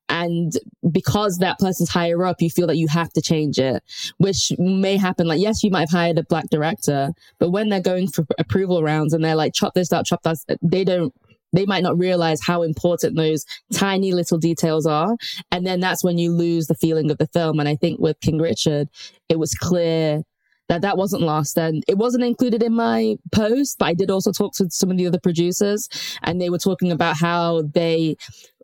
And 0.09 0.53
because 0.91 1.37
that 1.37 1.59
person's 1.59 1.89
higher 1.89 2.23
up, 2.25 2.41
you 2.41 2.49
feel 2.49 2.67
that 2.67 2.77
you 2.77 2.87
have 2.87 3.11
to 3.13 3.21
change 3.21 3.59
it, 3.59 3.83
which 4.17 4.51
may 4.57 4.97
happen. 4.97 5.27
Like, 5.27 5.41
yes, 5.41 5.63
you 5.63 5.71
might 5.71 5.89
have 5.89 5.99
hired 5.99 6.17
a 6.17 6.23
black 6.23 6.45
director, 6.49 7.09
but 7.39 7.51
when 7.51 7.69
they're 7.69 7.81
going 7.81 8.07
for 8.07 8.25
approval 8.39 8.83
rounds 8.83 9.13
and 9.13 9.23
they're 9.23 9.35
like, 9.35 9.53
chop 9.53 9.73
this 9.73 9.91
out, 9.91 10.05
chop 10.05 10.23
that, 10.23 10.37
they 10.61 10.83
don't 10.83 11.13
they 11.53 11.65
might 11.65 11.83
not 11.83 11.97
realize 11.97 12.39
how 12.45 12.61
important 12.61 13.15
those 13.15 13.45
tiny 13.73 14.11
little 14.11 14.37
details 14.37 14.85
are. 14.85 15.15
And 15.49 15.65
then 15.65 15.79
that's 15.79 16.03
when 16.03 16.17
you 16.17 16.31
lose 16.31 16.67
the 16.67 16.75
feeling 16.75 17.09
of 17.09 17.17
the 17.17 17.27
film. 17.27 17.59
And 17.59 17.69
I 17.69 17.75
think 17.75 17.99
with 17.99 18.19
King 18.19 18.39
Richard, 18.39 18.89
it 19.29 19.39
was 19.39 19.53
clear 19.53 20.23
that 20.69 20.81
that 20.81 20.97
wasn't 20.97 21.21
lost 21.21 21.57
and 21.57 21.83
it 21.87 21.97
wasn't 21.97 22.23
included 22.23 22.61
in 22.61 22.73
my 22.73 23.15
post, 23.31 23.77
but 23.79 23.85
I 23.85 23.93
did 23.93 24.11
also 24.11 24.31
talk 24.31 24.53
to 24.55 24.67
some 24.69 24.91
of 24.91 24.97
the 24.97 25.07
other 25.07 25.19
producers 25.19 25.87
and 26.23 26.41
they 26.41 26.49
were 26.49 26.57
talking 26.57 26.91
about 26.91 27.17
how 27.17 27.63
they 27.73 28.17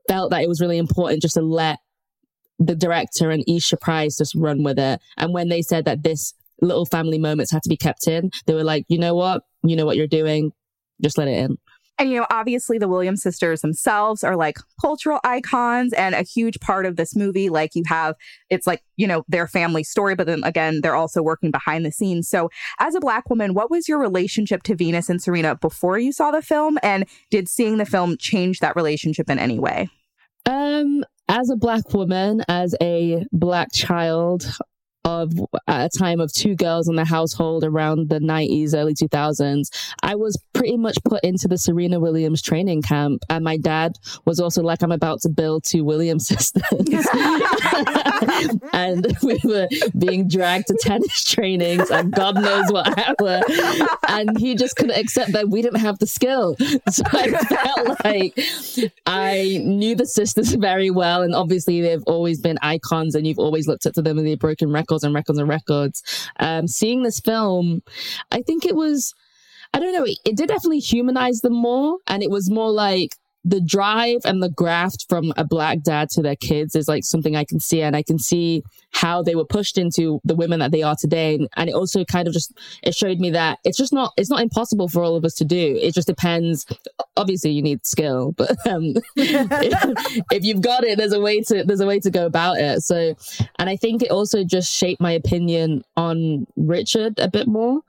felt 0.08 0.32
that 0.32 0.42
it 0.42 0.50
was 0.50 0.62
really 0.62 0.78
important 0.78 1.22
just 1.22 1.36
to 1.36 1.42
let 1.42 1.80
the 2.60 2.76
director 2.76 3.32
and 3.32 3.44
Isha 3.48 3.78
Price 3.78 4.18
just 4.18 4.36
run 4.36 4.64
with 4.64 4.80
it. 4.80 5.00
And 5.18 5.34
when 5.34 5.50
they 5.50 5.62
said 5.62 5.86
that 5.86 6.04
this 6.04 6.34
little 6.62 6.86
family 6.86 7.18
moments 7.18 7.52
had 7.52 7.64
to 7.64 7.70
be 7.70 7.78
kept 7.78 8.08
in, 8.08 8.32
they 8.46 8.54
were 8.54 8.64
like, 8.64 8.86
you 8.88 8.98
know 8.98 9.16
what? 9.16 9.44
You 9.64 9.76
know 9.76 9.86
what 9.86 9.98
you're 9.98 10.08
doing. 10.08 10.52
Just 11.02 11.18
let 11.18 11.28
it 11.28 11.38
in. 11.38 11.58
And, 12.00 12.10
you 12.10 12.20
know, 12.20 12.26
obviously 12.32 12.78
the 12.78 12.88
Williams 12.88 13.22
sisters 13.22 13.62
themselves 13.62 14.24
are 14.24 14.36
like 14.36 14.58
cultural 14.82 15.20
icons 15.24 15.94
and 15.94 16.16
a 16.16 16.24
huge 16.24 16.60
part 16.60 16.86
of 16.86 16.96
this 16.96 17.16
movie. 17.16 17.50
Like 17.50 17.76
you 17.76 17.84
have, 17.88 18.16
it's 18.50 18.66
like, 18.66 18.82
you 18.98 19.06
know, 19.06 19.24
their 19.28 19.48
family 19.48 19.84
story, 19.84 20.16
but 20.16 20.26
then 20.26 20.44
again, 20.44 20.82
they're 20.82 20.96
also 20.96 21.22
working 21.22 21.52
behind 21.52 21.86
the 21.86 21.92
scenes. 21.92 22.28
So 22.28 22.50
as 22.80 22.96
a 22.96 23.00
Black 23.00 23.30
woman, 23.30 23.54
what 23.54 23.70
was 23.70 23.88
your 23.88 24.00
relationship 24.00 24.64
to 24.64 24.76
Venus 24.76 25.10
and 25.10 25.22
Serena 25.22 25.56
before 25.56 26.00
you 26.00 26.12
saw 26.12 26.32
the 26.32 26.42
film? 26.42 26.80
And 26.82 27.06
did 27.30 27.48
seeing 27.48 27.78
the 27.78 27.86
film 27.86 28.18
change 28.18 28.60
that 28.60 28.76
relationship 28.76 29.30
in 29.30 29.38
any 29.38 29.60
way? 29.60 29.90
Um, 30.46 31.06
as 31.30 31.50
a 31.50 31.56
black 31.56 31.94
woman, 31.94 32.44
as 32.50 32.76
a 32.82 33.26
black 33.32 33.72
child, 33.72 34.46
of 35.06 35.34
at 35.68 35.94
a 35.94 35.98
time 35.98 36.20
of 36.20 36.32
two 36.32 36.56
girls 36.56 36.88
in 36.88 36.96
the 36.96 37.06
household 37.06 37.64
around 37.64 38.10
the 38.10 38.20
90s, 38.20 38.74
early 38.74 38.94
2000s, 38.94 39.68
I 40.02 40.16
was 40.16 40.42
pretty 40.54 40.78
much 40.78 40.98
put 41.04 41.24
into 41.24 41.48
the 41.48 41.58
Serena 41.58 42.00
Williams 42.00 42.42
training 42.42 42.82
camp. 42.82 43.24
And 43.30 43.44
my 43.44 43.58
dad 43.58 43.98
was 44.26 44.40
also 44.40 44.62
like, 44.62 44.82
I'm 44.82 44.92
about 44.92 45.22
to 45.22 45.30
build 45.30 45.64
two 45.66 45.84
Williams 45.84 46.28
sisters. 46.34 46.64
and 48.74 49.18
we 49.24 49.40
were 49.44 49.68
being 49.98 50.28
dragged 50.28 50.68
to 50.68 50.78
tennis 50.82 51.24
trainings 51.30 51.90
and 51.90 52.14
God 52.14 52.36
knows 52.36 52.72
what 52.72 52.88
happened. 52.98 53.44
And 54.08 54.38
he 54.38 54.56
just 54.56 54.76
couldn't 54.76 54.98
accept 54.98 55.34
that 55.34 55.50
we 55.50 55.62
didn't 55.62 55.82
have 55.82 56.00
the 56.00 56.08
skill. 56.08 56.56
So 56.90 57.04
I 57.12 57.30
felt 57.30 58.06
like 58.06 58.40
I 59.06 59.60
knew 59.64 59.96
the 59.96 60.06
sisters 60.06 60.54
very 60.54 60.90
well. 60.90 61.24
And 61.24 61.36
obviously, 61.36 61.82
they've 61.82 62.04
always 62.08 62.40
been 62.40 62.58
icons 62.62 63.16
and 63.16 63.28
you've 63.28 63.40
always 63.40 63.68
looked 63.68 63.86
up 63.86 63.94
to 63.94 64.02
them 64.02 64.18
in 64.18 64.26
the 64.26 64.36
broken 64.36 64.72
record 64.72 64.93
records 64.94 65.04
and 65.04 65.14
records 65.14 65.40
and 65.40 65.50
records. 65.50 66.30
Um, 66.40 66.68
seeing 66.68 67.04
this 67.04 67.20
film, 67.20 67.82
I 68.32 68.42
think 68.42 68.66
it 68.66 68.76
was, 68.76 69.14
I 69.74 69.80
don't 69.80 69.94
know, 69.94 70.06
it, 70.06 70.18
it 70.26 70.38
did 70.38 70.50
definitely 70.50 70.80
humanize 70.80 71.40
them 71.40 71.54
more. 71.54 71.98
And 72.08 72.22
it 72.22 72.30
was 72.30 72.50
more 72.50 72.72
like, 72.72 73.16
the 73.46 73.60
drive 73.60 74.22
and 74.24 74.42
the 74.42 74.50
graft 74.50 75.06
from 75.10 75.34
a 75.36 75.44
black 75.44 75.82
dad 75.82 76.10
to 76.10 76.22
their 76.22 76.36
kids 76.36 76.76
is 76.76 76.88
like 76.88 77.04
something 77.04 77.36
I 77.36 77.44
can 77.44 77.60
see. 77.60 77.82
And 77.82 77.96
I 77.96 78.02
can 78.02 78.18
see 78.18 78.64
how 78.92 79.22
they 79.22 79.36
were 79.36 79.46
pushed 79.46 79.78
into 79.78 80.22
the 80.24 80.36
women 80.36 80.60
that 80.60 80.72
they 80.72 80.82
are 80.82 80.96
today. 80.96 81.46
And 81.58 81.70
it 81.70 81.74
also 81.74 82.06
kind 82.06 82.28
of 82.28 82.34
just, 82.34 82.58
it 82.84 82.96
showed 82.96 83.20
me 83.20 83.32
that 83.32 83.60
it's 83.66 83.78
just 83.78 83.92
not, 83.92 84.14
it's 84.16 84.30
not 84.30 84.42
impossible 84.42 84.88
for 84.88 85.04
all 85.04 85.16
of 85.16 85.26
us 85.26 85.34
to 85.36 85.46
do. 85.46 85.78
It 85.82 85.94
just 85.94 86.08
depends. 86.08 86.66
Obviously 87.18 87.52
you 87.52 87.62
need 87.62 87.86
skill, 87.86 88.32
but 88.32 88.52
um, 88.68 88.94
if, 89.18 90.24
if 90.32 90.46
you've 90.46 90.62
got 90.62 90.86
it, 90.86 90.98
there's 90.98 91.14
a 91.14 91.20
way 91.20 91.42
to, 91.42 91.64
there's 91.66 91.82
a 91.82 91.88
way 91.88 92.00
to 92.00 92.10
go 92.10 92.26
about 92.26 92.60
it. 92.60 92.82
So, 92.82 93.14
and 93.60 93.70
I 93.70 93.76
think 93.76 94.04
it 94.04 94.12
also 94.12 94.44
just 94.46 94.72
shaped 94.72 95.02
my 95.02 95.12
opinion 95.12 95.84
on 95.98 96.48
Richard 96.56 97.20
a 97.20 97.28
bit 97.28 97.48
more 97.48 97.82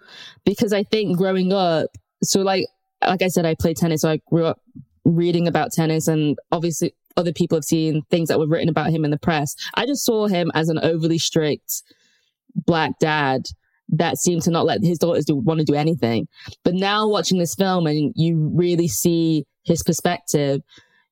because 0.45 0.73
I 0.73 0.83
think 0.83 1.17
growing 1.17 1.53
up, 1.53 1.91
so 2.23 2.41
like, 2.41 2.67
like 3.07 3.23
I 3.23 3.29
said, 3.29 3.45
I 3.47 3.55
played 3.55 3.77
tennis. 3.77 4.01
So 4.01 4.11
I 4.11 4.21
grew 4.31 4.47
up 4.47 4.59
reading 5.05 5.47
about 5.47 5.73
tennis 5.73 6.09
and 6.09 6.39
obviously 6.53 6.95
other 7.17 7.33
people 7.33 7.57
have 7.57 7.65
seen 7.65 8.03
things 8.11 8.29
that 8.29 8.39
were 8.39 8.47
written 8.47 8.69
about 8.69 8.91
him 8.91 9.05
in 9.05 9.11
the 9.11 9.19
press. 9.19 9.55
I 9.75 9.87
just 9.87 10.05
saw 10.05 10.27
him 10.27 10.51
as 10.55 10.69
an 10.69 10.79
overly 10.79 11.19
strict 11.19 11.83
black 12.55 12.99
dad 12.99 13.47
that 13.89 14.19
seemed 14.19 14.43
to 14.43 14.51
not 14.51 14.67
let 14.67 14.83
his 14.83 14.99
daughters 14.99 15.25
do, 15.25 15.37
want 15.37 15.61
to 15.61 15.65
do 15.65 15.75
anything. 15.75 16.27
But 16.65 16.75
now 16.75 17.07
watching 17.07 17.39
this 17.39 17.55
film 17.55 17.87
and 17.87 18.13
you 18.17 18.51
really 18.55 18.89
see 18.89 19.47
his 19.65 19.83
perspective, 19.83 20.63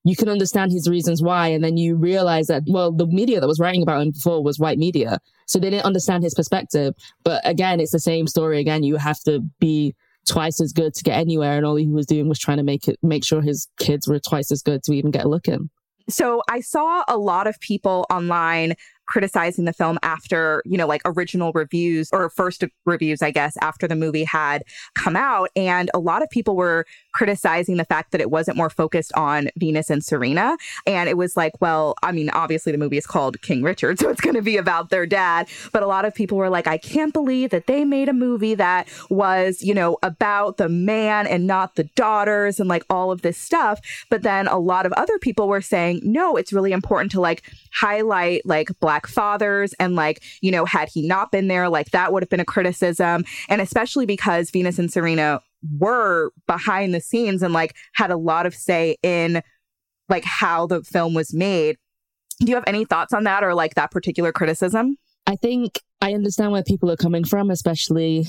you 0.04 0.16
can 0.16 0.28
understand 0.28 0.72
his 0.72 0.88
reasons 0.88 1.22
why. 1.22 1.48
And 1.48 1.62
then 1.62 1.76
you 1.76 1.96
realize 1.96 2.46
that, 2.46 2.62
well, 2.66 2.90
the 2.90 3.06
media 3.06 3.40
that 3.40 3.46
was 3.46 3.60
writing 3.60 3.82
about 3.82 4.02
him 4.02 4.10
before 4.10 4.42
was 4.42 4.58
white 4.58 4.78
media. 4.78 5.18
So 5.46 5.58
they 5.58 5.70
didn't 5.70 5.84
understand 5.84 6.24
his 6.24 6.34
perspective. 6.34 6.94
But 7.24 7.42
again, 7.44 7.78
it's 7.78 7.92
the 7.92 8.00
same 8.00 8.26
story. 8.26 8.58
Again, 8.58 8.82
you 8.82 8.96
have 8.96 9.20
to 9.24 9.40
be 9.60 9.94
twice 10.28 10.60
as 10.60 10.72
good 10.72 10.94
to 10.94 11.04
get 11.04 11.18
anywhere, 11.18 11.56
and 11.56 11.66
all 11.66 11.76
he 11.76 11.88
was 11.88 12.06
doing 12.06 12.28
was 12.28 12.38
trying 12.38 12.58
to 12.58 12.62
make 12.62 12.88
it 12.88 12.98
make 13.02 13.24
sure 13.24 13.42
his 13.42 13.68
kids 13.78 14.06
were 14.06 14.18
twice 14.18 14.50
as 14.50 14.62
good 14.62 14.82
to 14.84 14.92
even 14.92 15.10
get 15.10 15.24
a 15.24 15.28
look 15.28 15.48
in. 15.48 15.70
So 16.08 16.42
I 16.50 16.60
saw 16.60 17.04
a 17.08 17.16
lot 17.16 17.46
of 17.46 17.58
people 17.60 18.06
online 18.10 18.74
criticizing 19.08 19.66
the 19.66 19.72
film 19.72 19.98
after, 20.02 20.62
you 20.64 20.78
know, 20.78 20.86
like 20.86 21.02
original 21.04 21.52
reviews 21.52 22.08
or 22.12 22.30
first 22.30 22.64
reviews, 22.86 23.20
I 23.20 23.30
guess, 23.30 23.56
after 23.60 23.86
the 23.86 23.94
movie 23.94 24.24
had 24.24 24.62
come 24.94 25.16
out. 25.16 25.50
And 25.54 25.90
a 25.92 25.98
lot 25.98 26.22
of 26.22 26.30
people 26.30 26.56
were 26.56 26.86
criticizing 27.12 27.76
the 27.76 27.84
fact 27.84 28.12
that 28.12 28.20
it 28.20 28.30
wasn't 28.30 28.56
more 28.56 28.70
focused 28.70 29.12
on 29.14 29.48
Venus 29.56 29.90
and 29.90 30.04
Serena. 30.04 30.56
And 30.86 31.08
it 31.08 31.16
was 31.16 31.36
like, 31.36 31.52
well, 31.60 31.94
I 32.02 32.12
mean, 32.12 32.30
obviously 32.30 32.72
the 32.72 32.78
movie 32.78 32.96
is 32.96 33.06
called 33.06 33.40
King 33.42 33.62
Richard, 33.62 33.98
so 33.98 34.08
it's 34.08 34.20
going 34.20 34.36
to 34.36 34.42
be 34.42 34.56
about 34.56 34.90
their 34.90 35.06
dad. 35.06 35.48
But 35.72 35.82
a 35.82 35.86
lot 35.86 36.04
of 36.04 36.14
people 36.14 36.38
were 36.38 36.50
like, 36.50 36.66
I 36.66 36.78
can't 36.78 37.12
believe 37.12 37.50
that 37.50 37.66
they 37.66 37.84
made 37.84 38.08
a 38.08 38.12
movie 38.12 38.54
that 38.54 38.88
was, 39.10 39.62
you 39.62 39.74
know, 39.74 39.98
about 40.02 40.56
the 40.56 40.68
man 40.68 41.26
and 41.26 41.46
not 41.46 41.76
the 41.76 41.84
daughters 41.84 42.58
and 42.58 42.68
like 42.68 42.84
all 42.90 43.10
of 43.10 43.22
this 43.22 43.38
stuff. 43.38 43.80
But 44.10 44.22
then 44.22 44.46
a 44.48 44.58
lot 44.58 44.86
of 44.86 44.92
other 44.92 45.18
people 45.18 45.48
were 45.48 45.60
saying, 45.60 46.00
no, 46.02 46.36
it's 46.36 46.52
really 46.52 46.72
important 46.72 47.12
to 47.12 47.20
like 47.20 47.42
highlight 47.72 48.44
like 48.44 48.68
black 48.80 49.06
fathers 49.06 49.74
and 49.74 49.94
like, 49.96 50.22
you 50.40 50.50
know, 50.50 50.64
had 50.64 50.88
he 50.88 51.06
not 51.06 51.32
been 51.32 51.48
there, 51.48 51.68
like 51.68 51.90
that 51.90 52.12
would 52.12 52.22
have 52.22 52.30
been 52.30 52.40
a 52.40 52.44
criticism. 52.44 53.24
And 53.48 53.60
especially 53.60 54.06
because 54.06 54.50
Venus 54.50 54.78
and 54.78 54.92
Serena 54.92 55.40
were 55.78 56.32
behind 56.46 56.94
the 56.94 57.00
scenes 57.00 57.42
and 57.42 57.52
like 57.52 57.74
had 57.94 58.10
a 58.10 58.16
lot 58.16 58.46
of 58.46 58.54
say 58.54 58.96
in 59.02 59.42
like 60.08 60.24
how 60.24 60.66
the 60.66 60.82
film 60.82 61.14
was 61.14 61.32
made. 61.32 61.76
Do 62.40 62.46
you 62.50 62.54
have 62.54 62.64
any 62.66 62.84
thoughts 62.84 63.12
on 63.12 63.24
that 63.24 63.44
or 63.44 63.54
like 63.54 63.74
that 63.74 63.90
particular 63.90 64.32
criticism? 64.32 64.96
I 65.26 65.36
think 65.36 65.80
I 66.00 66.14
understand 66.14 66.52
where 66.52 66.64
people 66.64 66.90
are 66.90 66.96
coming 66.96 67.24
from, 67.24 67.50
especially 67.50 68.26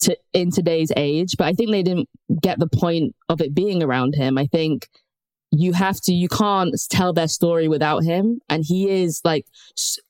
to 0.00 0.16
in 0.32 0.50
today's 0.50 0.90
age, 0.96 1.36
but 1.38 1.46
I 1.46 1.52
think 1.52 1.70
they 1.70 1.82
didn't 1.82 2.08
get 2.42 2.58
the 2.58 2.68
point 2.68 3.14
of 3.28 3.40
it 3.40 3.54
being 3.54 3.82
around 3.82 4.14
him. 4.14 4.38
I 4.38 4.46
think 4.46 4.88
you 5.52 5.72
have 5.72 6.00
to, 6.02 6.12
you 6.12 6.28
can't 6.28 6.74
tell 6.90 7.12
their 7.12 7.28
story 7.28 7.68
without 7.68 8.04
him. 8.04 8.40
And 8.48 8.64
he 8.64 8.88
is 8.88 9.20
like, 9.24 9.46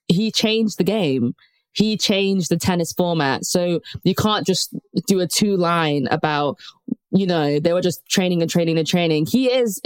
he 0.08 0.30
changed 0.30 0.78
the 0.78 0.84
game. 0.84 1.34
He 1.72 1.96
changed 1.96 2.50
the 2.50 2.56
tennis 2.56 2.92
format. 2.92 3.44
So 3.44 3.80
you 4.02 4.14
can't 4.14 4.46
just 4.46 4.74
do 5.06 5.20
a 5.20 5.26
two 5.26 5.56
line 5.56 6.08
about, 6.10 6.58
you 7.10 7.26
know, 7.26 7.60
they 7.60 7.72
were 7.72 7.80
just 7.80 8.04
training 8.08 8.42
and 8.42 8.50
training 8.50 8.78
and 8.78 8.86
training. 8.86 9.26
He 9.26 9.50
is, 9.50 9.80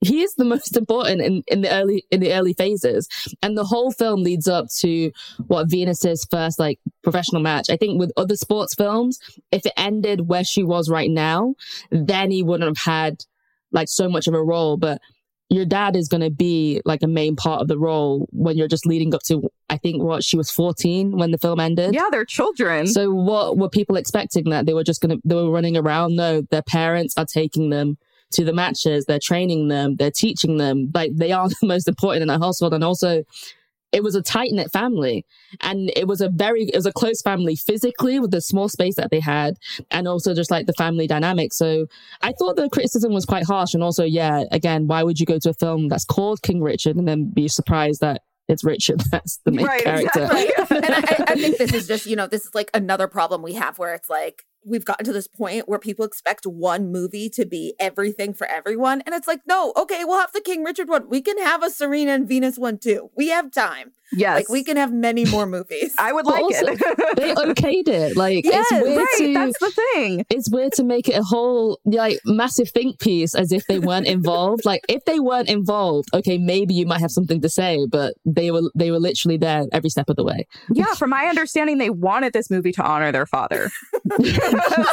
he 0.00 0.22
is 0.22 0.34
the 0.34 0.44
most 0.54 0.76
important 0.76 1.20
in, 1.20 1.42
in 1.48 1.62
the 1.62 1.72
early 1.72 2.04
in 2.10 2.20
the 2.20 2.32
early 2.34 2.52
phases 2.52 3.08
and 3.42 3.56
the 3.56 3.64
whole 3.64 3.90
film 3.90 4.22
leads 4.22 4.46
up 4.46 4.66
to 4.80 5.10
what 5.46 5.70
venus's 5.70 6.26
first 6.30 6.58
like 6.58 6.78
professional 7.02 7.40
match 7.40 7.70
i 7.70 7.76
think 7.76 7.98
with 7.98 8.12
other 8.16 8.36
sports 8.36 8.74
films 8.74 9.18
if 9.50 9.64
it 9.64 9.72
ended 9.78 10.28
where 10.28 10.44
she 10.44 10.62
was 10.62 10.90
right 10.90 11.10
now 11.10 11.54
then 11.90 12.30
he 12.30 12.42
wouldn't 12.42 12.68
have 12.68 12.84
had 12.84 13.24
like 13.74 13.88
so 13.88 14.08
much 14.08 14.26
of 14.26 14.32
a 14.32 14.42
role, 14.42 14.78
but 14.78 15.02
your 15.50 15.64
dad 15.64 15.96
is 15.96 16.08
going 16.08 16.22
to 16.22 16.30
be 16.30 16.80
like 16.84 17.02
a 17.02 17.06
main 17.06 17.36
part 17.36 17.60
of 17.60 17.68
the 17.68 17.78
role 17.78 18.26
when 18.32 18.56
you're 18.56 18.68
just 18.68 18.86
leading 18.86 19.14
up 19.14 19.22
to 19.22 19.48
i 19.70 19.76
think 19.76 20.02
what 20.02 20.24
she 20.24 20.36
was 20.36 20.50
14 20.50 21.12
when 21.12 21.30
the 21.30 21.38
film 21.38 21.60
ended? 21.60 21.94
Yeah 21.94 22.08
they're 22.10 22.24
children. 22.24 22.86
So 22.86 23.10
what 23.12 23.56
were 23.56 23.68
people 23.68 23.96
expecting? 23.96 24.50
That 24.50 24.66
they 24.66 24.74
were 24.74 24.84
just 24.84 25.00
going 25.00 25.16
to 25.16 25.22
they 25.24 25.34
were 25.34 25.50
running 25.50 25.76
around? 25.76 26.16
No 26.16 26.42
their 26.50 26.62
parents 26.62 27.14
are 27.16 27.26
taking 27.26 27.70
them 27.70 27.98
to 28.32 28.44
the 28.44 28.52
matches 28.52 29.04
they're 29.04 29.18
training 29.18 29.68
them 29.68 29.96
they're 29.96 30.10
teaching 30.10 30.56
them. 30.56 30.90
Like 30.94 31.16
they 31.16 31.32
are 31.32 31.48
the 31.60 31.66
most 31.66 31.88
important 31.88 32.22
in 32.22 32.28
that 32.28 32.40
household. 32.40 32.74
And 32.74 32.84
also 32.84 33.24
it 33.94 34.02
was 34.02 34.14
a 34.14 34.22
tight 34.22 34.50
knit 34.52 34.70
family 34.72 35.24
and 35.60 35.90
it 35.96 36.08
was 36.08 36.20
a 36.20 36.28
very 36.28 36.64
it 36.64 36.74
was 36.74 36.84
a 36.84 36.92
close 36.92 37.22
family 37.22 37.54
physically 37.54 38.18
with 38.18 38.32
the 38.32 38.40
small 38.40 38.68
space 38.68 38.96
that 38.96 39.10
they 39.10 39.20
had 39.20 39.56
and 39.90 40.08
also 40.08 40.34
just 40.34 40.50
like 40.50 40.66
the 40.66 40.72
family 40.74 41.06
dynamic 41.06 41.52
so 41.52 41.86
i 42.22 42.32
thought 42.32 42.56
the 42.56 42.68
criticism 42.68 43.12
was 43.12 43.24
quite 43.24 43.46
harsh 43.46 43.72
and 43.72 43.82
also 43.82 44.04
yeah 44.04 44.42
again 44.50 44.88
why 44.88 45.02
would 45.02 45.20
you 45.20 45.26
go 45.26 45.38
to 45.38 45.50
a 45.50 45.54
film 45.54 45.88
that's 45.88 46.04
called 46.04 46.42
king 46.42 46.60
richard 46.60 46.96
and 46.96 47.06
then 47.06 47.30
be 47.30 47.46
surprised 47.48 48.00
that 48.00 48.22
it's 48.46 48.62
Richard 48.62 49.00
that's 49.10 49.38
the 49.46 49.52
main 49.52 49.64
right, 49.64 49.82
character. 49.82 50.24
Exactly. 50.24 50.76
and 50.76 50.94
I, 50.94 51.24
I 51.28 51.34
think 51.34 51.56
this 51.56 51.72
is 51.72 51.86
just, 51.86 52.04
you 52.04 52.14
know, 52.14 52.26
this 52.26 52.44
is 52.44 52.54
like 52.54 52.70
another 52.74 53.08
problem 53.08 53.40
we 53.40 53.54
have 53.54 53.78
where 53.78 53.94
it's 53.94 54.10
like, 54.10 54.44
we've 54.64 54.84
gotten 54.84 55.04
to 55.04 55.12
this 55.12 55.28
point 55.28 55.68
where 55.68 55.78
people 55.78 56.04
expect 56.04 56.46
one 56.46 56.90
movie 56.90 57.28
to 57.30 57.44
be 57.44 57.74
everything 57.78 58.34
for 58.34 58.46
everyone. 58.46 59.02
And 59.02 59.14
it's 59.14 59.28
like, 59.28 59.40
no, 59.46 59.72
okay, 59.76 60.04
we'll 60.04 60.20
have 60.20 60.32
the 60.32 60.40
King 60.40 60.64
Richard 60.64 60.88
one. 60.88 61.08
We 61.08 61.22
can 61.22 61.38
have 61.38 61.62
a 61.62 61.70
Serena 61.70 62.12
and 62.12 62.28
Venus 62.28 62.58
one 62.58 62.78
too. 62.78 63.10
We 63.16 63.28
have 63.28 63.50
time. 63.52 63.92
Yes. 64.12 64.36
Like 64.36 64.48
we 64.48 64.62
can 64.64 64.76
have 64.76 64.92
many 64.92 65.24
more 65.30 65.46
movies. 65.46 65.94
I 65.98 66.12
would 66.12 66.24
But 66.24 66.34
like 66.34 66.42
also, 66.42 66.66
it. 66.66 67.16
they 67.16 67.34
okayed 67.34 67.88
it. 67.88 68.16
Like 68.16 68.44
Yes, 68.44 68.66
it's 68.70 68.82
weird 68.84 68.98
right, 68.98 69.14
to 69.18 69.34
that's 69.34 69.58
the 69.58 69.70
thing. 69.94 70.24
it's 70.30 70.50
weird 70.50 70.72
to 70.74 70.84
make 70.84 71.08
it 71.08 71.16
a 71.18 71.22
whole 71.22 71.78
like 71.84 72.18
massive 72.24 72.68
think 72.70 73.00
piece 73.00 73.34
as 73.34 73.50
if 73.52 73.66
they 73.66 73.78
weren't 73.78 74.06
involved. 74.06 74.64
like 74.64 74.82
if 74.88 75.04
they 75.04 75.18
weren't 75.20 75.48
involved, 75.48 76.08
okay, 76.14 76.38
maybe 76.38 76.74
you 76.74 76.86
might 76.86 77.00
have 77.00 77.10
something 77.10 77.40
to 77.40 77.48
say, 77.48 77.86
but 77.90 78.14
they 78.24 78.50
were 78.50 78.62
they 78.74 78.90
were 78.90 79.00
literally 79.00 79.36
there 79.36 79.64
every 79.72 79.90
step 79.90 80.08
of 80.08 80.16
the 80.16 80.24
way. 80.24 80.46
Yeah, 80.70 80.94
from 80.94 81.10
my 81.10 81.24
understanding, 81.26 81.78
they 81.78 81.90
wanted 81.90 82.32
this 82.32 82.50
movie 82.50 82.72
to 82.72 82.82
honor 82.82 83.10
their 83.12 83.26
father. 83.26 83.70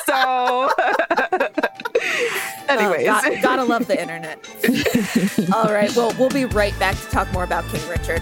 so, 0.05 0.13
oh, 0.13 0.69
anyways, 2.69 3.07
Oh, 3.07 3.21
got- 3.21 3.41
gotta 3.41 3.63
love 3.63 3.87
the 3.87 3.99
internet. 3.99 4.39
All 5.53 5.71
right. 5.73 5.93
Well, 5.95 6.13
we'll 6.17 6.29
be 6.29 6.45
right 6.45 6.77
back 6.79 6.95
to 6.95 7.05
talk 7.07 7.31
more 7.33 7.43
about 7.43 7.67
King 7.69 7.87
Richard. 7.89 8.21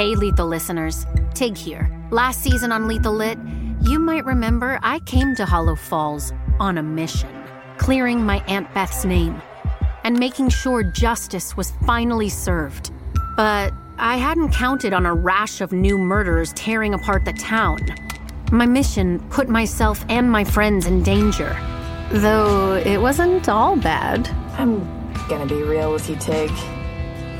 Hey, 0.00 0.14
Lethal 0.14 0.46
listeners. 0.46 1.04
Tig 1.34 1.58
here. 1.58 1.90
Last 2.10 2.42
season 2.42 2.72
on 2.72 2.88
Lethal 2.88 3.12
Lit, 3.12 3.38
you 3.82 3.98
might 3.98 4.24
remember 4.24 4.80
I 4.82 5.00
came 5.00 5.34
to 5.34 5.44
Hollow 5.44 5.74
Falls 5.76 6.32
on 6.58 6.78
a 6.78 6.82
mission, 6.82 7.28
clearing 7.76 8.24
my 8.24 8.38
Aunt 8.48 8.72
Beth's 8.72 9.04
name 9.04 9.42
and 10.04 10.18
making 10.18 10.48
sure 10.48 10.82
justice 10.82 11.54
was 11.54 11.74
finally 11.84 12.30
served. 12.30 12.92
But 13.36 13.74
I 13.98 14.16
hadn't 14.16 14.54
counted 14.54 14.94
on 14.94 15.04
a 15.04 15.12
rash 15.12 15.60
of 15.60 15.70
new 15.70 15.98
murders 15.98 16.54
tearing 16.54 16.94
apart 16.94 17.26
the 17.26 17.34
town. 17.34 17.80
My 18.50 18.64
mission 18.64 19.20
put 19.28 19.50
myself 19.50 20.02
and 20.08 20.32
my 20.32 20.44
friends 20.44 20.86
in 20.86 21.02
danger. 21.02 21.54
Though 22.10 22.76
it 22.76 23.02
wasn't 23.02 23.50
all 23.50 23.76
bad. 23.76 24.30
I'm 24.56 24.78
gonna 25.28 25.44
be 25.44 25.62
real 25.62 25.92
with 25.92 26.08
you, 26.08 26.16
Tig. 26.16 26.50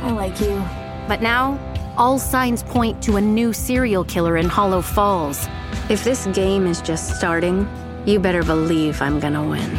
I 0.02 0.10
like 0.10 0.38
you. 0.42 0.62
But 1.08 1.22
now, 1.22 1.58
all 2.00 2.18
signs 2.18 2.62
point 2.62 3.02
to 3.02 3.16
a 3.16 3.20
new 3.20 3.52
serial 3.52 4.02
killer 4.02 4.38
in 4.38 4.48
Hollow 4.48 4.80
Falls. 4.80 5.46
If 5.90 6.02
this 6.02 6.26
game 6.28 6.66
is 6.66 6.80
just 6.80 7.14
starting, 7.18 7.68
you 8.06 8.18
better 8.18 8.42
believe 8.42 9.02
I'm 9.02 9.20
gonna 9.20 9.46
win. 9.46 9.70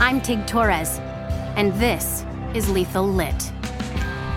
I'm 0.00 0.18
Tig 0.22 0.46
Torres, 0.46 0.98
and 1.58 1.74
this 1.74 2.24
is 2.54 2.70
Lethal 2.70 3.06
Lit. 3.06 3.52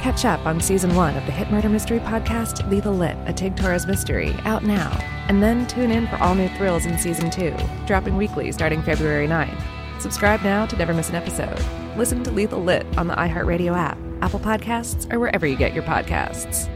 Catch 0.02 0.26
up 0.26 0.46
on 0.46 0.60
season 0.60 0.94
one 0.94 1.16
of 1.16 1.26
the 1.26 1.32
hit 1.32 1.50
murder 1.52 1.70
mystery 1.70 2.00
podcast 2.00 2.70
Lethal 2.70 2.96
Lit, 2.96 3.16
a 3.28 3.32
Tig 3.32 3.56
Torres 3.56 3.88
mystery, 3.88 4.36
out 4.44 4.66
now. 4.66 4.92
And 5.30 5.42
then 5.42 5.66
tune 5.68 5.90
in 5.90 6.06
for 6.08 6.18
all 6.18 6.36
new 6.36 6.50
thrills 6.58 6.86
in 6.86 6.98
season 6.98 7.32
two, 7.32 7.56
dropping 7.88 8.18
weekly 8.18 8.52
starting 8.52 8.82
February 8.82 9.26
9th. 9.26 10.02
Subscribe 10.02 10.42
now 10.42 10.66
to 10.66 10.76
never 10.76 10.94
miss 10.94 11.08
an 11.08 11.16
episode. 11.16 11.64
Listen 11.96 12.24
to 12.26 12.32
Lethal 12.32 12.62
Lit 12.62 12.86
on 12.98 13.08
the 13.08 13.16
iHeartRadio 13.16 13.74
app, 13.74 13.98
Apple 14.22 14.40
Podcasts, 14.40 15.12
or 15.12 15.20
wherever 15.20 15.46
you 15.46 15.56
get 15.56 15.74
your 15.74 15.84
podcasts. 15.84 16.70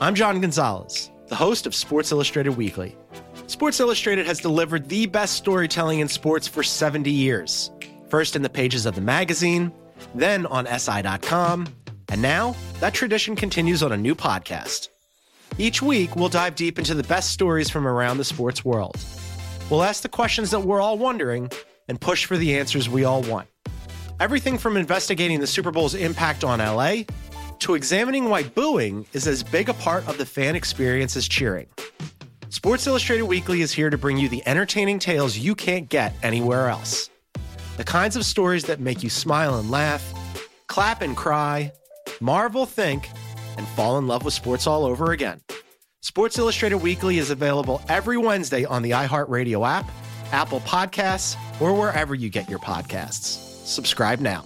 I'm 0.00 0.14
John 0.14 0.40
Gonzalez, 0.40 1.10
the 1.28 1.36
host 1.36 1.66
of 1.66 1.74
Sports 1.74 2.10
Illustrated 2.10 2.56
Weekly. 2.56 2.96
Sports 3.46 3.78
Illustrated 3.78 4.26
has 4.26 4.40
delivered 4.40 4.88
the 4.88 5.06
best 5.06 5.34
storytelling 5.34 6.00
in 6.00 6.08
sports 6.08 6.48
for 6.48 6.62
70 6.62 7.10
years. 7.10 7.70
First 8.08 8.34
in 8.34 8.42
the 8.42 8.50
pages 8.50 8.84
of 8.84 8.94
the 8.94 9.00
magazine, 9.00 9.72
then 10.14 10.46
on 10.46 10.66
SI.com, 10.66 11.68
and 12.08 12.20
now 12.20 12.56
that 12.80 12.94
tradition 12.94 13.36
continues 13.36 13.82
on 13.82 13.92
a 13.92 13.96
new 13.96 14.14
podcast. 14.14 14.88
Each 15.58 15.80
week, 15.80 16.16
we'll 16.16 16.28
dive 16.28 16.54
deep 16.54 16.78
into 16.78 16.94
the 16.94 17.04
best 17.04 17.30
stories 17.30 17.70
from 17.70 17.86
around 17.86 18.18
the 18.18 18.24
sports 18.24 18.64
world. 18.64 18.96
We'll 19.70 19.84
ask 19.84 20.02
the 20.02 20.08
questions 20.08 20.50
that 20.50 20.60
we're 20.60 20.80
all 20.80 20.98
wondering 20.98 21.50
and 21.88 22.00
push 22.00 22.24
for 22.24 22.36
the 22.36 22.58
answers 22.58 22.88
we 22.88 23.04
all 23.04 23.22
want. 23.22 23.48
Everything 24.22 24.56
from 24.56 24.76
investigating 24.76 25.40
the 25.40 25.48
Super 25.48 25.72
Bowl's 25.72 25.96
impact 25.96 26.44
on 26.44 26.60
LA 26.60 26.98
to 27.58 27.74
examining 27.74 28.26
why 28.28 28.44
booing 28.44 29.04
is 29.12 29.26
as 29.26 29.42
big 29.42 29.68
a 29.68 29.74
part 29.74 30.06
of 30.06 30.16
the 30.16 30.24
fan 30.24 30.54
experience 30.54 31.16
as 31.16 31.26
cheering. 31.26 31.66
Sports 32.48 32.86
Illustrated 32.86 33.24
Weekly 33.24 33.62
is 33.62 33.72
here 33.72 33.90
to 33.90 33.98
bring 33.98 34.18
you 34.18 34.28
the 34.28 34.40
entertaining 34.46 35.00
tales 35.00 35.36
you 35.36 35.56
can't 35.56 35.88
get 35.88 36.14
anywhere 36.22 36.68
else. 36.68 37.10
The 37.78 37.82
kinds 37.82 38.14
of 38.14 38.24
stories 38.24 38.62
that 38.66 38.78
make 38.78 39.02
you 39.02 39.10
smile 39.10 39.58
and 39.58 39.72
laugh, 39.72 40.14
clap 40.68 41.02
and 41.02 41.16
cry, 41.16 41.72
marvel, 42.20 42.64
think, 42.64 43.08
and 43.58 43.66
fall 43.70 43.98
in 43.98 44.06
love 44.06 44.24
with 44.24 44.34
sports 44.34 44.68
all 44.68 44.84
over 44.84 45.10
again. 45.10 45.40
Sports 46.00 46.38
Illustrated 46.38 46.78
Weekly 46.78 47.18
is 47.18 47.30
available 47.30 47.82
every 47.88 48.18
Wednesday 48.18 48.64
on 48.64 48.82
the 48.82 48.92
iHeartRadio 48.92 49.68
app, 49.68 49.90
Apple 50.30 50.60
Podcasts, 50.60 51.34
or 51.60 51.74
wherever 51.74 52.14
you 52.14 52.28
get 52.28 52.48
your 52.48 52.60
podcasts. 52.60 53.51
Subscribe 53.64 54.20
now. 54.20 54.44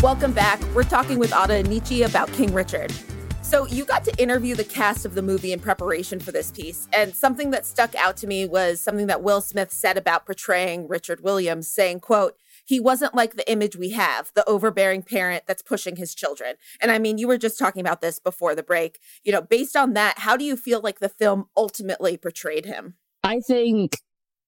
Welcome 0.00 0.32
back. 0.32 0.62
We're 0.74 0.82
talking 0.82 1.18
with 1.18 1.32
Ada 1.32 1.62
Anichi 1.62 2.06
about 2.06 2.30
King 2.32 2.52
Richard. 2.52 2.92
So, 3.40 3.66
you 3.66 3.84
got 3.84 4.04
to 4.04 4.22
interview 4.22 4.54
the 4.54 4.64
cast 4.64 5.06
of 5.06 5.14
the 5.14 5.22
movie 5.22 5.52
in 5.52 5.60
preparation 5.60 6.20
for 6.20 6.30
this 6.30 6.50
piece. 6.50 6.88
And 6.92 7.14
something 7.14 7.50
that 7.52 7.64
stuck 7.64 7.94
out 7.94 8.16
to 8.18 8.26
me 8.26 8.46
was 8.46 8.80
something 8.80 9.06
that 9.06 9.22
Will 9.22 9.40
Smith 9.40 9.72
said 9.72 9.96
about 9.96 10.26
portraying 10.26 10.88
Richard 10.88 11.20
Williams, 11.20 11.68
saying, 11.68 12.00
quote, 12.00 12.36
he 12.64 12.80
wasn't 12.80 13.14
like 13.14 13.34
the 13.34 13.50
image 13.50 13.76
we 13.76 13.90
have, 13.90 14.32
the 14.34 14.48
overbearing 14.48 15.02
parent 15.02 15.44
that's 15.46 15.62
pushing 15.62 15.96
his 15.96 16.14
children. 16.14 16.56
And 16.80 16.90
I 16.90 16.98
mean, 16.98 17.18
you 17.18 17.28
were 17.28 17.38
just 17.38 17.58
talking 17.58 17.80
about 17.80 18.00
this 18.00 18.18
before 18.18 18.54
the 18.54 18.62
break. 18.62 18.98
You 19.22 19.32
know, 19.32 19.42
based 19.42 19.76
on 19.76 19.92
that, 19.94 20.20
how 20.20 20.36
do 20.36 20.44
you 20.44 20.56
feel 20.56 20.80
like 20.80 21.00
the 21.00 21.08
film 21.08 21.46
ultimately 21.56 22.16
portrayed 22.16 22.66
him? 22.66 22.94
I 23.22 23.40
think 23.40 23.98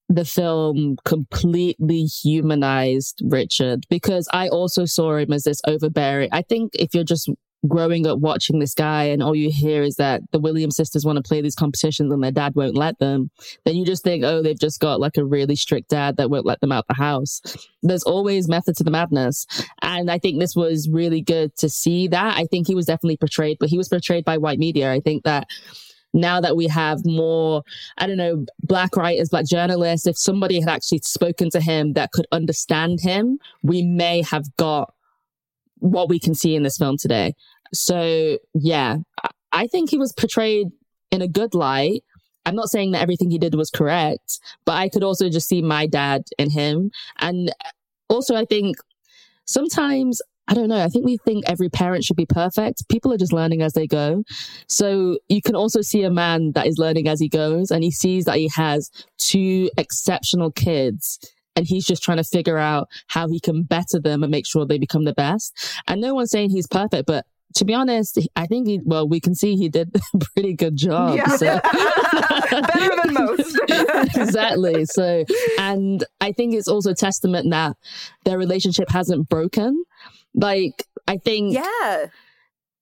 the 0.08 0.24
film 0.24 0.96
completely 1.04 2.04
humanized 2.04 3.20
Richard 3.24 3.84
because 3.90 4.28
I 4.32 4.48
also 4.48 4.84
saw 4.84 5.16
him 5.16 5.32
as 5.32 5.44
this 5.44 5.60
overbearing. 5.66 6.28
I 6.32 6.42
think 6.42 6.72
if 6.74 6.94
you're 6.94 7.04
just 7.04 7.28
growing 7.66 8.06
up 8.06 8.18
watching 8.18 8.58
this 8.58 8.74
guy 8.74 9.04
and 9.04 9.22
all 9.22 9.34
you 9.34 9.50
hear 9.50 9.82
is 9.82 9.96
that 9.96 10.20
the 10.32 10.38
Williams 10.38 10.76
sisters 10.76 11.04
want 11.04 11.16
to 11.16 11.22
play 11.22 11.40
these 11.40 11.54
competitions 11.54 12.12
and 12.12 12.22
their 12.22 12.30
dad 12.30 12.54
won't 12.54 12.76
let 12.76 12.98
them, 12.98 13.30
then 13.64 13.76
you 13.76 13.84
just 13.84 14.04
think, 14.04 14.24
oh, 14.24 14.42
they've 14.42 14.58
just 14.58 14.80
got 14.80 15.00
like 15.00 15.16
a 15.16 15.24
really 15.24 15.56
strict 15.56 15.88
dad 15.88 16.16
that 16.16 16.30
won't 16.30 16.46
let 16.46 16.60
them 16.60 16.72
out 16.72 16.86
the 16.88 16.94
house. 16.94 17.40
There's 17.82 18.02
always 18.02 18.48
method 18.48 18.76
to 18.76 18.84
the 18.84 18.90
madness. 18.90 19.46
And 19.82 20.10
I 20.10 20.18
think 20.18 20.38
this 20.38 20.54
was 20.54 20.88
really 20.88 21.22
good 21.22 21.56
to 21.56 21.68
see 21.68 22.08
that. 22.08 22.36
I 22.36 22.44
think 22.44 22.66
he 22.66 22.74
was 22.74 22.86
definitely 22.86 23.16
portrayed, 23.16 23.58
but 23.58 23.68
he 23.68 23.78
was 23.78 23.88
portrayed 23.88 24.24
by 24.24 24.38
white 24.38 24.58
media. 24.58 24.92
I 24.92 25.00
think 25.00 25.24
that 25.24 25.46
now 26.16 26.40
that 26.40 26.56
we 26.56 26.66
have 26.68 27.00
more, 27.04 27.62
I 27.98 28.06
don't 28.06 28.16
know, 28.16 28.46
black 28.62 28.96
writers, 28.96 29.28
black 29.28 29.46
journalists, 29.46 30.06
if 30.06 30.18
somebody 30.18 30.60
had 30.60 30.68
actually 30.68 31.00
spoken 31.04 31.50
to 31.50 31.60
him 31.60 31.92
that 31.92 32.12
could 32.12 32.26
understand 32.32 33.00
him, 33.00 33.38
we 33.62 33.82
may 33.82 34.22
have 34.22 34.44
got 34.56 34.94
what 35.78 36.08
we 36.08 36.18
can 36.18 36.34
see 36.34 36.54
in 36.54 36.62
this 36.62 36.78
film 36.78 36.96
today. 36.98 37.34
So, 37.72 38.38
yeah, 38.54 38.96
I 39.52 39.66
think 39.66 39.90
he 39.90 39.98
was 39.98 40.12
portrayed 40.12 40.68
in 41.10 41.22
a 41.22 41.28
good 41.28 41.54
light. 41.54 42.02
I'm 42.44 42.54
not 42.54 42.68
saying 42.68 42.92
that 42.92 43.02
everything 43.02 43.30
he 43.30 43.38
did 43.38 43.54
was 43.54 43.70
correct, 43.70 44.38
but 44.64 44.72
I 44.72 44.88
could 44.88 45.02
also 45.02 45.28
just 45.28 45.48
see 45.48 45.62
my 45.62 45.86
dad 45.86 46.22
in 46.38 46.50
him. 46.50 46.90
And 47.18 47.52
also, 48.08 48.36
I 48.36 48.44
think 48.44 48.76
sometimes 49.46 50.22
I 50.48 50.54
don't 50.54 50.68
know. 50.68 50.82
I 50.82 50.88
think 50.88 51.04
we 51.04 51.16
think 51.16 51.44
every 51.48 51.68
parent 51.68 52.04
should 52.04 52.16
be 52.16 52.26
perfect. 52.26 52.88
People 52.88 53.12
are 53.12 53.16
just 53.16 53.32
learning 53.32 53.62
as 53.62 53.72
they 53.72 53.88
go. 53.88 54.22
So 54.68 55.18
you 55.28 55.42
can 55.42 55.56
also 55.56 55.80
see 55.80 56.04
a 56.04 56.10
man 56.10 56.52
that 56.52 56.68
is 56.68 56.78
learning 56.78 57.08
as 57.08 57.18
he 57.18 57.28
goes 57.28 57.72
and 57.72 57.82
he 57.82 57.90
sees 57.90 58.26
that 58.26 58.36
he 58.36 58.48
has 58.54 58.90
two 59.18 59.70
exceptional 59.76 60.52
kids 60.52 61.18
and 61.56 61.66
he's 61.66 61.86
just 61.86 62.02
trying 62.02 62.18
to 62.18 62.24
figure 62.24 62.58
out 62.58 62.88
how 63.08 63.28
he 63.28 63.40
can 63.40 63.62
better 63.62 63.98
them 63.98 64.22
and 64.22 64.30
make 64.30 64.46
sure 64.46 64.64
they 64.66 64.78
become 64.78 65.04
the 65.04 65.14
best. 65.14 65.56
And 65.88 66.00
no 66.00 66.14
one's 66.14 66.30
saying 66.30 66.50
he's 66.50 66.66
perfect, 66.66 67.06
but 67.06 67.24
to 67.56 67.64
be 67.64 67.72
honest, 67.72 68.18
I 68.36 68.46
think 68.46 68.66
he, 68.66 68.80
well, 68.84 69.08
we 69.08 69.18
can 69.18 69.34
see 69.34 69.56
he 69.56 69.68
did 69.68 69.90
a 70.14 70.18
pretty 70.34 70.54
good 70.54 70.76
job. 70.76 71.16
Yeah. 71.16 71.36
So. 71.36 71.46
Better 72.50 72.96
than 73.02 73.14
most. 73.14 73.58
exactly. 74.16 74.84
So, 74.84 75.24
and 75.58 76.04
I 76.20 76.32
think 76.32 76.54
it's 76.54 76.68
also 76.68 76.92
testament 76.92 77.50
that 77.50 77.76
their 78.24 78.38
relationship 78.38 78.90
hasn't 78.90 79.28
broken. 79.28 79.84
Like, 80.34 80.86
I 81.08 81.16
think. 81.16 81.54
Yeah. 81.54 82.06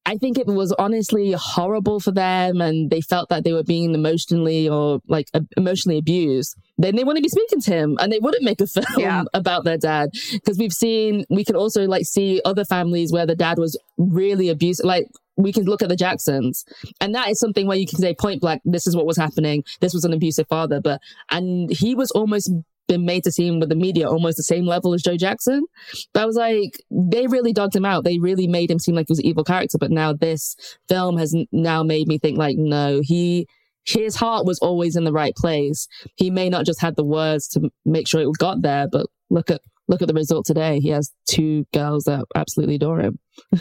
I 0.07 0.17
think 0.17 0.37
it 0.37 0.45
was 0.45 0.71
honestly 0.73 1.31
horrible 1.37 1.99
for 1.99 2.11
them 2.11 2.61
and 2.61 2.89
they 2.91 3.01
felt 3.01 3.29
that 3.29 3.43
they 3.43 3.53
were 3.53 3.63
being 3.63 3.95
emotionally 3.95 4.69
or 4.69 5.01
like 5.07 5.27
emotionally 5.57 5.97
abused. 5.97 6.55
Then 6.77 6.95
they 6.95 7.03
wouldn't 7.03 7.23
be 7.23 7.29
speaking 7.29 7.59
to 7.61 7.71
him 7.71 7.97
and 7.99 8.11
they 8.11 8.19
wouldn't 8.19 8.43
make 8.43 8.61
a 8.61 8.67
film 8.75 8.85
Yeah. 8.97 9.23
about 9.33 9.63
their 9.63 9.77
dad. 9.77 10.09
Because 10.31 10.57
we've 10.59 10.73
seen, 10.73 11.25
we 11.29 11.43
can 11.43 11.55
also 11.55 11.85
like 11.87 12.05
see 12.05 12.39
other 12.45 12.65
families 12.65 13.11
where 13.11 13.25
the 13.25 13.35
dad 13.35 13.57
was 13.57 13.79
really 13.97 14.49
abusive. 14.49 14.85
Like 14.85 15.07
we 15.37 15.51
can 15.51 15.63
look 15.65 15.81
at 15.81 15.89
the 15.89 15.95
Jacksons 15.95 16.63
and 17.01 17.15
that 17.15 17.29
is 17.29 17.39
something 17.39 17.65
where 17.65 17.77
you 17.77 17.87
can 17.87 17.97
say 17.99 18.13
point 18.13 18.41
blank, 18.41 18.61
this 18.63 18.85
is 18.85 18.95
what 18.95 19.07
was 19.07 19.17
happening. 19.17 19.63
This 19.81 19.93
was 19.93 20.05
an 20.05 20.13
abusive 20.13 20.47
father, 20.47 20.79
but, 20.81 21.01
and 21.31 21.71
he 21.71 21.95
was 21.95 22.11
almost 22.11 22.51
been 22.87 23.05
made 23.05 23.23
to 23.23 23.31
seem 23.31 23.59
with 23.59 23.69
the 23.69 23.75
media 23.75 24.07
almost 24.07 24.37
the 24.37 24.43
same 24.43 24.65
level 24.65 24.93
as 24.93 25.01
Joe 25.01 25.17
Jackson. 25.17 25.65
But 26.13 26.23
I 26.23 26.25
was 26.25 26.35
like, 26.35 26.81
they 26.89 27.27
really 27.27 27.53
dogged 27.53 27.75
him 27.75 27.85
out. 27.85 28.03
They 28.03 28.19
really 28.19 28.47
made 28.47 28.71
him 28.71 28.79
seem 28.79 28.95
like 28.95 29.07
he 29.07 29.11
was 29.11 29.19
an 29.19 29.25
evil 29.25 29.43
character. 29.43 29.77
But 29.77 29.91
now 29.91 30.13
this 30.13 30.55
film 30.87 31.17
has 31.17 31.35
now 31.51 31.83
made 31.83 32.07
me 32.07 32.17
think 32.17 32.37
like, 32.37 32.57
no, 32.57 33.01
he, 33.03 33.47
his 33.85 34.15
heart 34.15 34.45
was 34.45 34.59
always 34.59 34.95
in 34.95 35.03
the 35.03 35.13
right 35.13 35.35
place. 35.35 35.87
He 36.15 36.29
may 36.29 36.49
not 36.49 36.65
just 36.65 36.81
had 36.81 36.95
the 36.95 37.03
words 37.03 37.47
to 37.49 37.69
make 37.85 38.07
sure 38.07 38.21
it 38.21 38.29
got 38.37 38.61
there, 38.61 38.87
but 38.91 39.07
look 39.29 39.49
at, 39.49 39.61
look 39.87 40.01
at 40.01 40.07
the 40.07 40.13
result 40.13 40.45
today. 40.45 40.79
He 40.79 40.89
has 40.89 41.11
two 41.27 41.65
girls 41.73 42.05
that 42.05 42.25
absolutely 42.35 42.75
adore 42.75 42.99
him. 42.99 43.19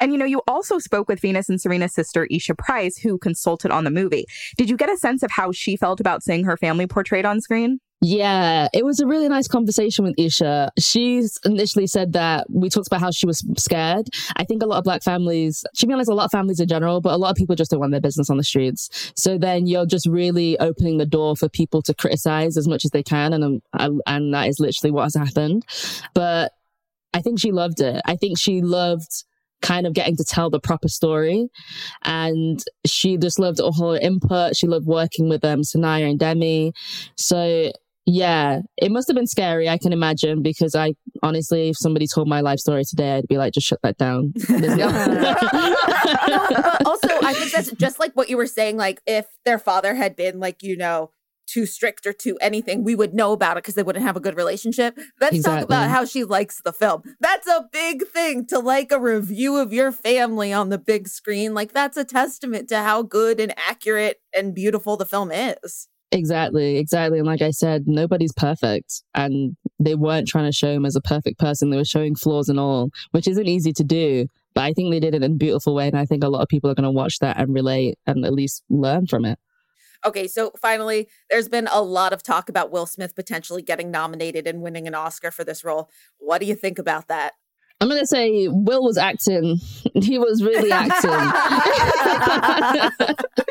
And 0.00 0.12
you 0.12 0.18
know, 0.18 0.24
you 0.24 0.42
also 0.48 0.78
spoke 0.78 1.08
with 1.08 1.20
Venus 1.20 1.48
and 1.48 1.60
Serena's 1.60 1.94
sister, 1.94 2.26
Isha 2.30 2.54
Price, 2.56 2.98
who 2.98 3.18
consulted 3.18 3.70
on 3.70 3.84
the 3.84 3.90
movie. 3.90 4.26
Did 4.56 4.68
you 4.68 4.76
get 4.76 4.90
a 4.90 4.96
sense 4.96 5.22
of 5.22 5.30
how 5.30 5.52
she 5.52 5.76
felt 5.76 6.00
about 6.00 6.22
seeing 6.22 6.44
her 6.44 6.56
family 6.56 6.86
portrayed 6.86 7.24
on 7.24 7.40
screen? 7.40 7.80
Yeah, 8.06 8.68
it 8.74 8.84
was 8.84 9.00
a 9.00 9.06
really 9.06 9.30
nice 9.30 9.48
conversation 9.48 10.04
with 10.04 10.14
Isha. 10.18 10.70
She's 10.78 11.38
initially 11.42 11.86
said 11.86 12.12
that 12.12 12.46
we 12.50 12.68
talked 12.68 12.86
about 12.86 13.00
how 13.00 13.10
she 13.10 13.24
was 13.24 13.42
scared. 13.56 14.08
I 14.36 14.44
think 14.44 14.62
a 14.62 14.66
lot 14.66 14.76
of 14.76 14.84
black 14.84 15.02
families, 15.02 15.64
she 15.74 15.86
realized 15.86 16.10
a 16.10 16.14
lot 16.14 16.26
of 16.26 16.30
families 16.30 16.60
in 16.60 16.68
general, 16.68 17.00
but 17.00 17.14
a 17.14 17.16
lot 17.16 17.30
of 17.30 17.36
people 17.36 17.56
just 17.56 17.70
don't 17.70 17.80
want 17.80 17.92
their 17.92 18.02
business 18.02 18.28
on 18.28 18.36
the 18.36 18.44
streets. 18.44 19.10
So 19.16 19.38
then 19.38 19.66
you're 19.66 19.86
just 19.86 20.06
really 20.06 20.58
opening 20.58 20.98
the 20.98 21.06
door 21.06 21.34
for 21.34 21.48
people 21.48 21.80
to 21.80 21.94
criticize 21.94 22.58
as 22.58 22.68
much 22.68 22.84
as 22.84 22.90
they 22.90 23.02
can. 23.02 23.32
And, 23.32 23.62
um, 23.72 24.02
and 24.06 24.34
that 24.34 24.48
is 24.48 24.60
literally 24.60 24.90
what 24.90 25.04
has 25.04 25.14
happened. 25.14 25.64
But 26.12 26.52
I 27.14 27.22
think 27.22 27.40
she 27.40 27.52
loved 27.52 27.80
it. 27.80 28.02
I 28.04 28.16
think 28.16 28.38
she 28.38 28.60
loved 28.60 29.24
kind 29.62 29.86
of 29.86 29.94
getting 29.94 30.16
to 30.16 30.24
tell 30.24 30.50
the 30.50 30.60
proper 30.60 30.88
story. 30.88 31.48
And 32.02 32.62
she 32.84 33.16
just 33.16 33.38
loved 33.38 33.60
all 33.60 33.72
her 33.72 33.98
input. 33.98 34.56
She 34.56 34.66
loved 34.66 34.84
working 34.84 35.30
with 35.30 35.42
um, 35.42 35.62
Saniyya 35.62 36.10
and 36.10 36.18
Demi. 36.18 36.74
So 37.16 37.72
yeah, 38.06 38.60
it 38.76 38.90
must 38.90 39.08
have 39.08 39.14
been 39.14 39.26
scary, 39.26 39.68
I 39.68 39.78
can 39.78 39.92
imagine, 39.92 40.42
because 40.42 40.74
I 40.74 40.94
honestly, 41.22 41.70
if 41.70 41.78
somebody 41.78 42.06
told 42.06 42.28
my 42.28 42.40
life 42.42 42.58
story 42.58 42.84
today, 42.84 43.16
I'd 43.16 43.28
be 43.28 43.38
like, 43.38 43.54
just 43.54 43.66
shut 43.66 43.80
that 43.82 43.96
down. 43.96 44.32
There's 44.48 44.76
no- 44.76 44.88
also, 46.84 47.08
I 47.22 47.34
think 47.34 47.52
that's 47.52 47.70
just 47.78 47.98
like 47.98 48.12
what 48.12 48.28
you 48.28 48.36
were 48.36 48.46
saying. 48.46 48.76
Like, 48.76 49.00
if 49.06 49.26
their 49.44 49.58
father 49.58 49.94
had 49.94 50.16
been 50.16 50.38
like, 50.38 50.62
you 50.62 50.76
know, 50.76 51.10
too 51.46 51.64
strict 51.64 52.06
or 52.06 52.12
too 52.12 52.36
anything, 52.40 52.84
we 52.84 52.94
would 52.94 53.14
know 53.14 53.32
about 53.32 53.56
it 53.56 53.62
because 53.64 53.74
they 53.74 53.82
wouldn't 53.82 54.04
have 54.04 54.16
a 54.16 54.20
good 54.20 54.36
relationship. 54.36 54.98
Let's 55.20 55.42
talk 55.42 55.62
about 55.62 55.88
how 55.88 56.04
she 56.04 56.24
likes 56.24 56.60
the 56.62 56.72
film. 56.72 57.02
That's 57.20 57.46
a 57.46 57.68
big 57.72 58.06
thing 58.06 58.46
to 58.46 58.58
like 58.58 58.92
a 58.92 59.00
review 59.00 59.56
of 59.56 59.72
your 59.72 59.92
family 59.92 60.52
on 60.52 60.68
the 60.68 60.78
big 60.78 61.08
screen. 61.08 61.54
Like, 61.54 61.72
that's 61.72 61.96
a 61.96 62.04
testament 62.04 62.68
to 62.68 62.78
how 62.78 63.02
good 63.02 63.40
and 63.40 63.54
accurate 63.58 64.20
and 64.36 64.54
beautiful 64.54 64.96
the 64.96 65.06
film 65.06 65.30
is. 65.30 65.88
Exactly, 66.14 66.78
exactly. 66.78 67.18
And 67.18 67.26
like 67.26 67.42
I 67.42 67.50
said, 67.50 67.88
nobody's 67.88 68.32
perfect. 68.32 69.02
And 69.14 69.56
they 69.80 69.96
weren't 69.96 70.28
trying 70.28 70.44
to 70.44 70.52
show 70.52 70.72
him 70.72 70.86
as 70.86 70.94
a 70.94 71.00
perfect 71.00 71.40
person. 71.40 71.70
They 71.70 71.76
were 71.76 71.84
showing 71.84 72.14
flaws 72.14 72.48
and 72.48 72.60
all, 72.60 72.90
which 73.10 73.26
isn't 73.26 73.48
easy 73.48 73.72
to 73.72 73.82
do. 73.82 74.28
But 74.54 74.62
I 74.62 74.72
think 74.72 74.92
they 74.92 75.00
did 75.00 75.16
it 75.16 75.24
in 75.24 75.32
a 75.32 75.34
beautiful 75.34 75.74
way. 75.74 75.88
And 75.88 75.98
I 75.98 76.04
think 76.04 76.22
a 76.22 76.28
lot 76.28 76.42
of 76.42 76.48
people 76.48 76.70
are 76.70 76.74
going 76.76 76.84
to 76.84 76.90
watch 76.92 77.18
that 77.18 77.36
and 77.36 77.52
relate 77.52 77.98
and 78.06 78.24
at 78.24 78.32
least 78.32 78.62
learn 78.70 79.08
from 79.08 79.24
it. 79.24 79.40
Okay, 80.06 80.28
so 80.28 80.52
finally, 80.60 81.08
there's 81.30 81.48
been 81.48 81.66
a 81.72 81.82
lot 81.82 82.12
of 82.12 82.22
talk 82.22 82.48
about 82.48 82.70
Will 82.70 82.86
Smith 82.86 83.16
potentially 83.16 83.62
getting 83.62 83.90
nominated 83.90 84.46
and 84.46 84.62
winning 84.62 84.86
an 84.86 84.94
Oscar 84.94 85.32
for 85.32 85.42
this 85.42 85.64
role. 85.64 85.90
What 86.18 86.40
do 86.40 86.46
you 86.46 86.54
think 86.54 86.78
about 86.78 87.08
that? 87.08 87.32
I'm 87.80 87.88
going 87.88 88.00
to 88.00 88.06
say 88.06 88.48
Will 88.48 88.82
was 88.82 88.96
acting. 88.98 89.58
He 89.94 90.18
was 90.18 90.42
really 90.42 90.72
acting. 90.72 91.10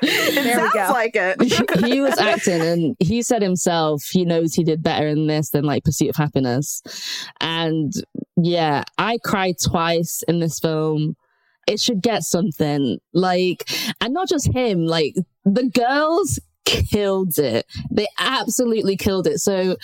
It 0.01 0.35
There 0.43 0.57
we 0.57 0.69
sounds 0.69 0.73
go. 0.73 0.89
like 0.91 1.15
it. 1.15 1.85
he 1.85 2.01
was 2.01 2.17
acting 2.19 2.61
and 2.61 2.95
he 2.99 3.21
said 3.21 3.41
himself 3.41 4.03
he 4.03 4.25
knows 4.25 4.53
he 4.53 4.63
did 4.63 4.83
better 4.83 5.07
in 5.07 5.27
this 5.27 5.51
than 5.51 5.63
like 5.63 5.83
pursuit 5.85 6.09
of 6.09 6.15
happiness 6.17 6.81
and 7.39 7.93
yeah 8.35 8.83
i 8.97 9.17
cried 9.23 9.55
twice 9.63 10.21
in 10.27 10.39
this 10.39 10.59
film 10.59 11.15
it 11.67 11.79
should 11.79 12.01
get 12.01 12.23
something 12.23 12.99
like 13.13 13.69
and 14.01 14.13
not 14.13 14.27
just 14.27 14.51
him 14.53 14.85
like 14.85 15.15
the 15.45 15.69
girls 15.69 16.39
killed 16.65 17.37
it 17.37 17.65
they 17.91 18.07
absolutely 18.19 18.97
killed 18.97 19.27
it 19.27 19.39
so 19.39 19.77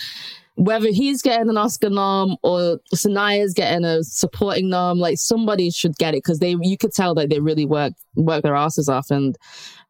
whether 0.60 0.88
he's 0.90 1.22
getting 1.22 1.48
an 1.48 1.56
Oscar 1.56 1.88
nom 1.88 2.36
or 2.42 2.78
Saniyya's 2.94 3.54
getting 3.54 3.82
a 3.82 4.04
supporting 4.04 4.68
nom, 4.68 4.98
like 4.98 5.16
somebody 5.16 5.70
should 5.70 5.96
get 5.96 6.12
it 6.12 6.18
because 6.18 6.38
they 6.38 6.54
you 6.60 6.76
could 6.76 6.92
tell 6.92 7.14
that 7.14 7.30
they 7.30 7.40
really 7.40 7.64
work 7.64 7.94
work 8.14 8.42
their 8.42 8.54
asses 8.54 8.86
off 8.86 9.10
and 9.10 9.38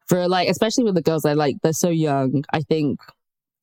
for 0.07 0.29
like 0.29 0.47
especially 0.47 0.85
with 0.85 0.95
the 0.95 1.01
girls 1.01 1.25
I 1.25 1.33
like 1.33 1.57
they're 1.61 1.73
so 1.73 1.89
young. 1.89 2.45
I 2.53 2.61
think 2.61 3.01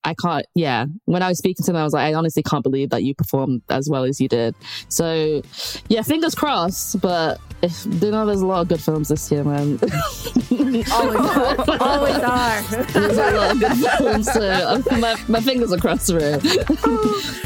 I 0.05 0.13
can't 0.13 0.45
yeah. 0.55 0.85
When 1.07 1.23
I 1.23 1.29
was 1.29 1.39
speaking 1.39 1.65
to 1.65 1.73
them 1.73 1.81
I 1.81 1.85
was 1.85 1.95
like, 1.95 2.13
I 2.13 2.13
honestly 2.13 2.43
can't 2.43 2.63
believe 2.63 2.91
that 2.91 3.05
you 3.05 3.15
performed 3.15 3.63
as 3.71 3.89
well 3.89 4.05
as 4.05 4.21
you 4.21 4.29
did. 4.29 4.55
So 4.91 5.41
yeah, 5.89 6.03
fingers 6.03 6.35
crossed, 6.35 7.01
but 7.01 7.41
if, 7.63 7.87
you 7.87 8.11
know 8.11 8.25
there's 8.25 8.41
a 8.41 8.47
lot 8.47 8.61
of 8.61 8.69
good 8.69 8.81
films 8.81 9.09
this 9.09 9.31
year, 9.33 9.43
man. 9.43 9.79
Always 10.51 10.93
are. 10.93 11.57
Always 11.81 12.17
are. 12.17 12.63
there's 12.63 13.17
a 13.17 13.31
lot 13.33 13.51
of 13.53 13.61
good 13.61 13.77
films, 13.99 14.33
so 14.33 14.83
my, 14.99 15.21
my 15.29 15.41
fingers 15.41 15.73
are 15.73 15.79
crossed 15.79 16.11
for 16.11 16.19
it. 16.21 17.43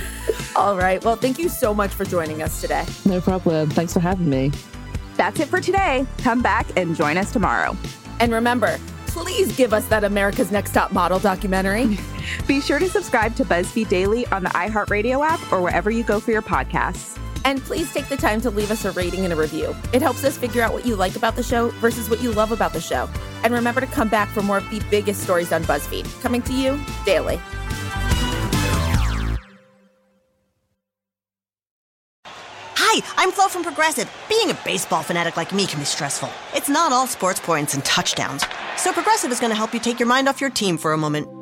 All 0.56 0.76
right. 0.76 1.02
Well, 1.02 1.16
thank 1.16 1.38
you 1.38 1.48
so 1.48 1.72
much 1.72 1.92
for 1.92 2.04
joining 2.04 2.42
us 2.42 2.60
today. 2.60 2.84
No 3.06 3.20
problem. 3.20 3.70
Thanks 3.70 3.94
for 3.94 4.00
having 4.00 4.28
me. 4.28 4.52
That's 5.16 5.40
it 5.40 5.48
for 5.48 5.60
today. 5.60 6.06
Come 6.18 6.42
back 6.42 6.66
and 6.76 6.94
join 6.94 7.16
us 7.16 7.32
tomorrow. 7.32 7.76
And 8.20 8.32
remember, 8.32 8.78
please 9.06 9.56
give 9.56 9.72
us 9.72 9.86
that 9.88 10.04
America's 10.04 10.50
Next 10.50 10.72
Top 10.72 10.92
Model 10.92 11.18
documentary. 11.18 11.98
Be 12.46 12.60
sure 12.60 12.78
to 12.78 12.88
subscribe 12.88 13.34
to 13.36 13.44
BuzzFeed 13.44 13.88
Daily 13.88 14.26
on 14.26 14.42
the 14.42 14.50
iHeartRadio 14.50 15.26
app 15.26 15.40
or 15.52 15.62
wherever 15.62 15.90
you 15.90 16.04
go 16.04 16.20
for 16.20 16.32
your 16.32 16.42
podcasts. 16.42 17.18
And 17.44 17.60
please 17.60 17.92
take 17.92 18.08
the 18.08 18.16
time 18.16 18.40
to 18.42 18.50
leave 18.50 18.70
us 18.70 18.84
a 18.84 18.92
rating 18.92 19.24
and 19.24 19.32
a 19.32 19.36
review. 19.36 19.74
It 19.92 20.02
helps 20.02 20.24
us 20.24 20.36
figure 20.36 20.62
out 20.62 20.72
what 20.72 20.86
you 20.86 20.96
like 20.96 21.16
about 21.16 21.36
the 21.36 21.42
show 21.42 21.68
versus 21.80 22.08
what 22.08 22.22
you 22.22 22.32
love 22.32 22.52
about 22.52 22.72
the 22.72 22.80
show. 22.80 23.08
And 23.42 23.52
remember 23.52 23.80
to 23.80 23.86
come 23.86 24.08
back 24.08 24.28
for 24.28 24.42
more 24.42 24.58
of 24.58 24.70
the 24.70 24.80
biggest 24.90 25.22
stories 25.22 25.52
on 25.52 25.64
BuzzFeed, 25.64 26.20
coming 26.22 26.42
to 26.42 26.52
you 26.52 26.78
daily. 27.04 27.40
Hi, 32.94 33.00
I'm 33.16 33.32
Flo 33.32 33.48
from 33.48 33.62
Progressive. 33.62 34.10
Being 34.28 34.50
a 34.50 34.54
baseball 34.64 35.02
fanatic 35.02 35.38
like 35.38 35.52
me 35.52 35.66
can 35.66 35.78
be 35.78 35.86
stressful. 35.86 36.28
It's 36.54 36.68
not 36.68 36.92
all 36.92 37.06
sports 37.06 37.40
points 37.40 37.72
and 37.72 37.82
touchdowns. 37.86 38.44
So 38.76 38.92
Progressive 38.92 39.32
is 39.32 39.40
going 39.40 39.50
to 39.50 39.56
help 39.56 39.72
you 39.72 39.80
take 39.80 39.98
your 39.98 40.08
mind 40.08 40.28
off 40.28 40.42
your 40.42 40.50
team 40.50 40.76
for 40.76 40.92
a 40.92 40.98
moment. 40.98 41.41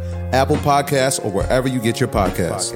Apple 0.33 0.57
Podcasts, 0.57 1.23
or 1.23 1.31
wherever 1.31 1.67
you 1.67 1.79
get 1.79 1.99
your 1.99 2.09
podcasts. 2.09 2.71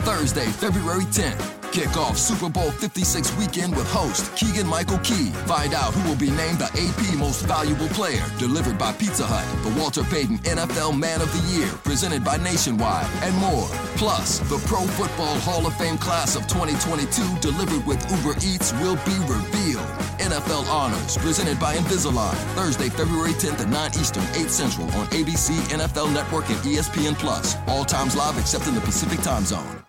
Thursday, 0.00 0.46
February 0.46 1.04
10th. 1.04 1.61
Kick 1.72 1.96
off 1.96 2.18
Super 2.18 2.50
Bowl 2.50 2.70
56 2.70 3.34
weekend 3.38 3.74
with 3.74 3.90
host 3.90 4.36
Keegan 4.36 4.66
Michael 4.66 4.98
Key. 4.98 5.30
Find 5.48 5.72
out 5.72 5.94
who 5.94 6.06
will 6.06 6.18
be 6.18 6.28
named 6.28 6.58
the 6.58 6.68
AP 6.68 7.16
Most 7.16 7.46
Valuable 7.46 7.88
Player, 7.88 8.22
delivered 8.38 8.78
by 8.78 8.92
Pizza 8.92 9.24
Hut, 9.24 9.48
the 9.64 9.80
Walter 9.80 10.04
Payton 10.04 10.40
NFL 10.40 10.98
Man 10.98 11.22
of 11.22 11.32
the 11.32 11.40
Year, 11.56 11.68
presented 11.82 12.22
by 12.22 12.36
Nationwide, 12.36 13.08
and 13.22 13.34
more. 13.38 13.66
Plus, 13.96 14.40
the 14.50 14.58
Pro 14.68 14.84
Football 15.00 15.40
Hall 15.40 15.66
of 15.66 15.74
Fame 15.78 15.96
class 15.96 16.36
of 16.36 16.46
2022, 16.46 17.40
delivered 17.40 17.86
with 17.86 18.04
Uber 18.20 18.36
Eats, 18.44 18.74
will 18.74 18.96
be 19.08 19.16
revealed. 19.24 19.88
NFL 20.20 20.68
Honors, 20.68 21.16
presented 21.16 21.58
by 21.58 21.74
Invisalign, 21.74 22.36
Thursday, 22.52 22.90
February 22.90 23.32
10th 23.32 23.64
at 23.64 23.68
9 23.68 23.90
Eastern, 23.98 24.24
8 24.34 24.50
Central 24.50 24.86
on 24.92 25.06
ABC, 25.06 25.56
NFL 25.72 26.12
Network, 26.12 26.50
and 26.50 26.58
ESPN 26.68 27.16
Plus. 27.16 27.56
All 27.66 27.86
times 27.86 28.14
live 28.14 28.36
except 28.36 28.66
in 28.66 28.74
the 28.74 28.82
Pacific 28.82 29.22
Time 29.22 29.46
Zone. 29.46 29.82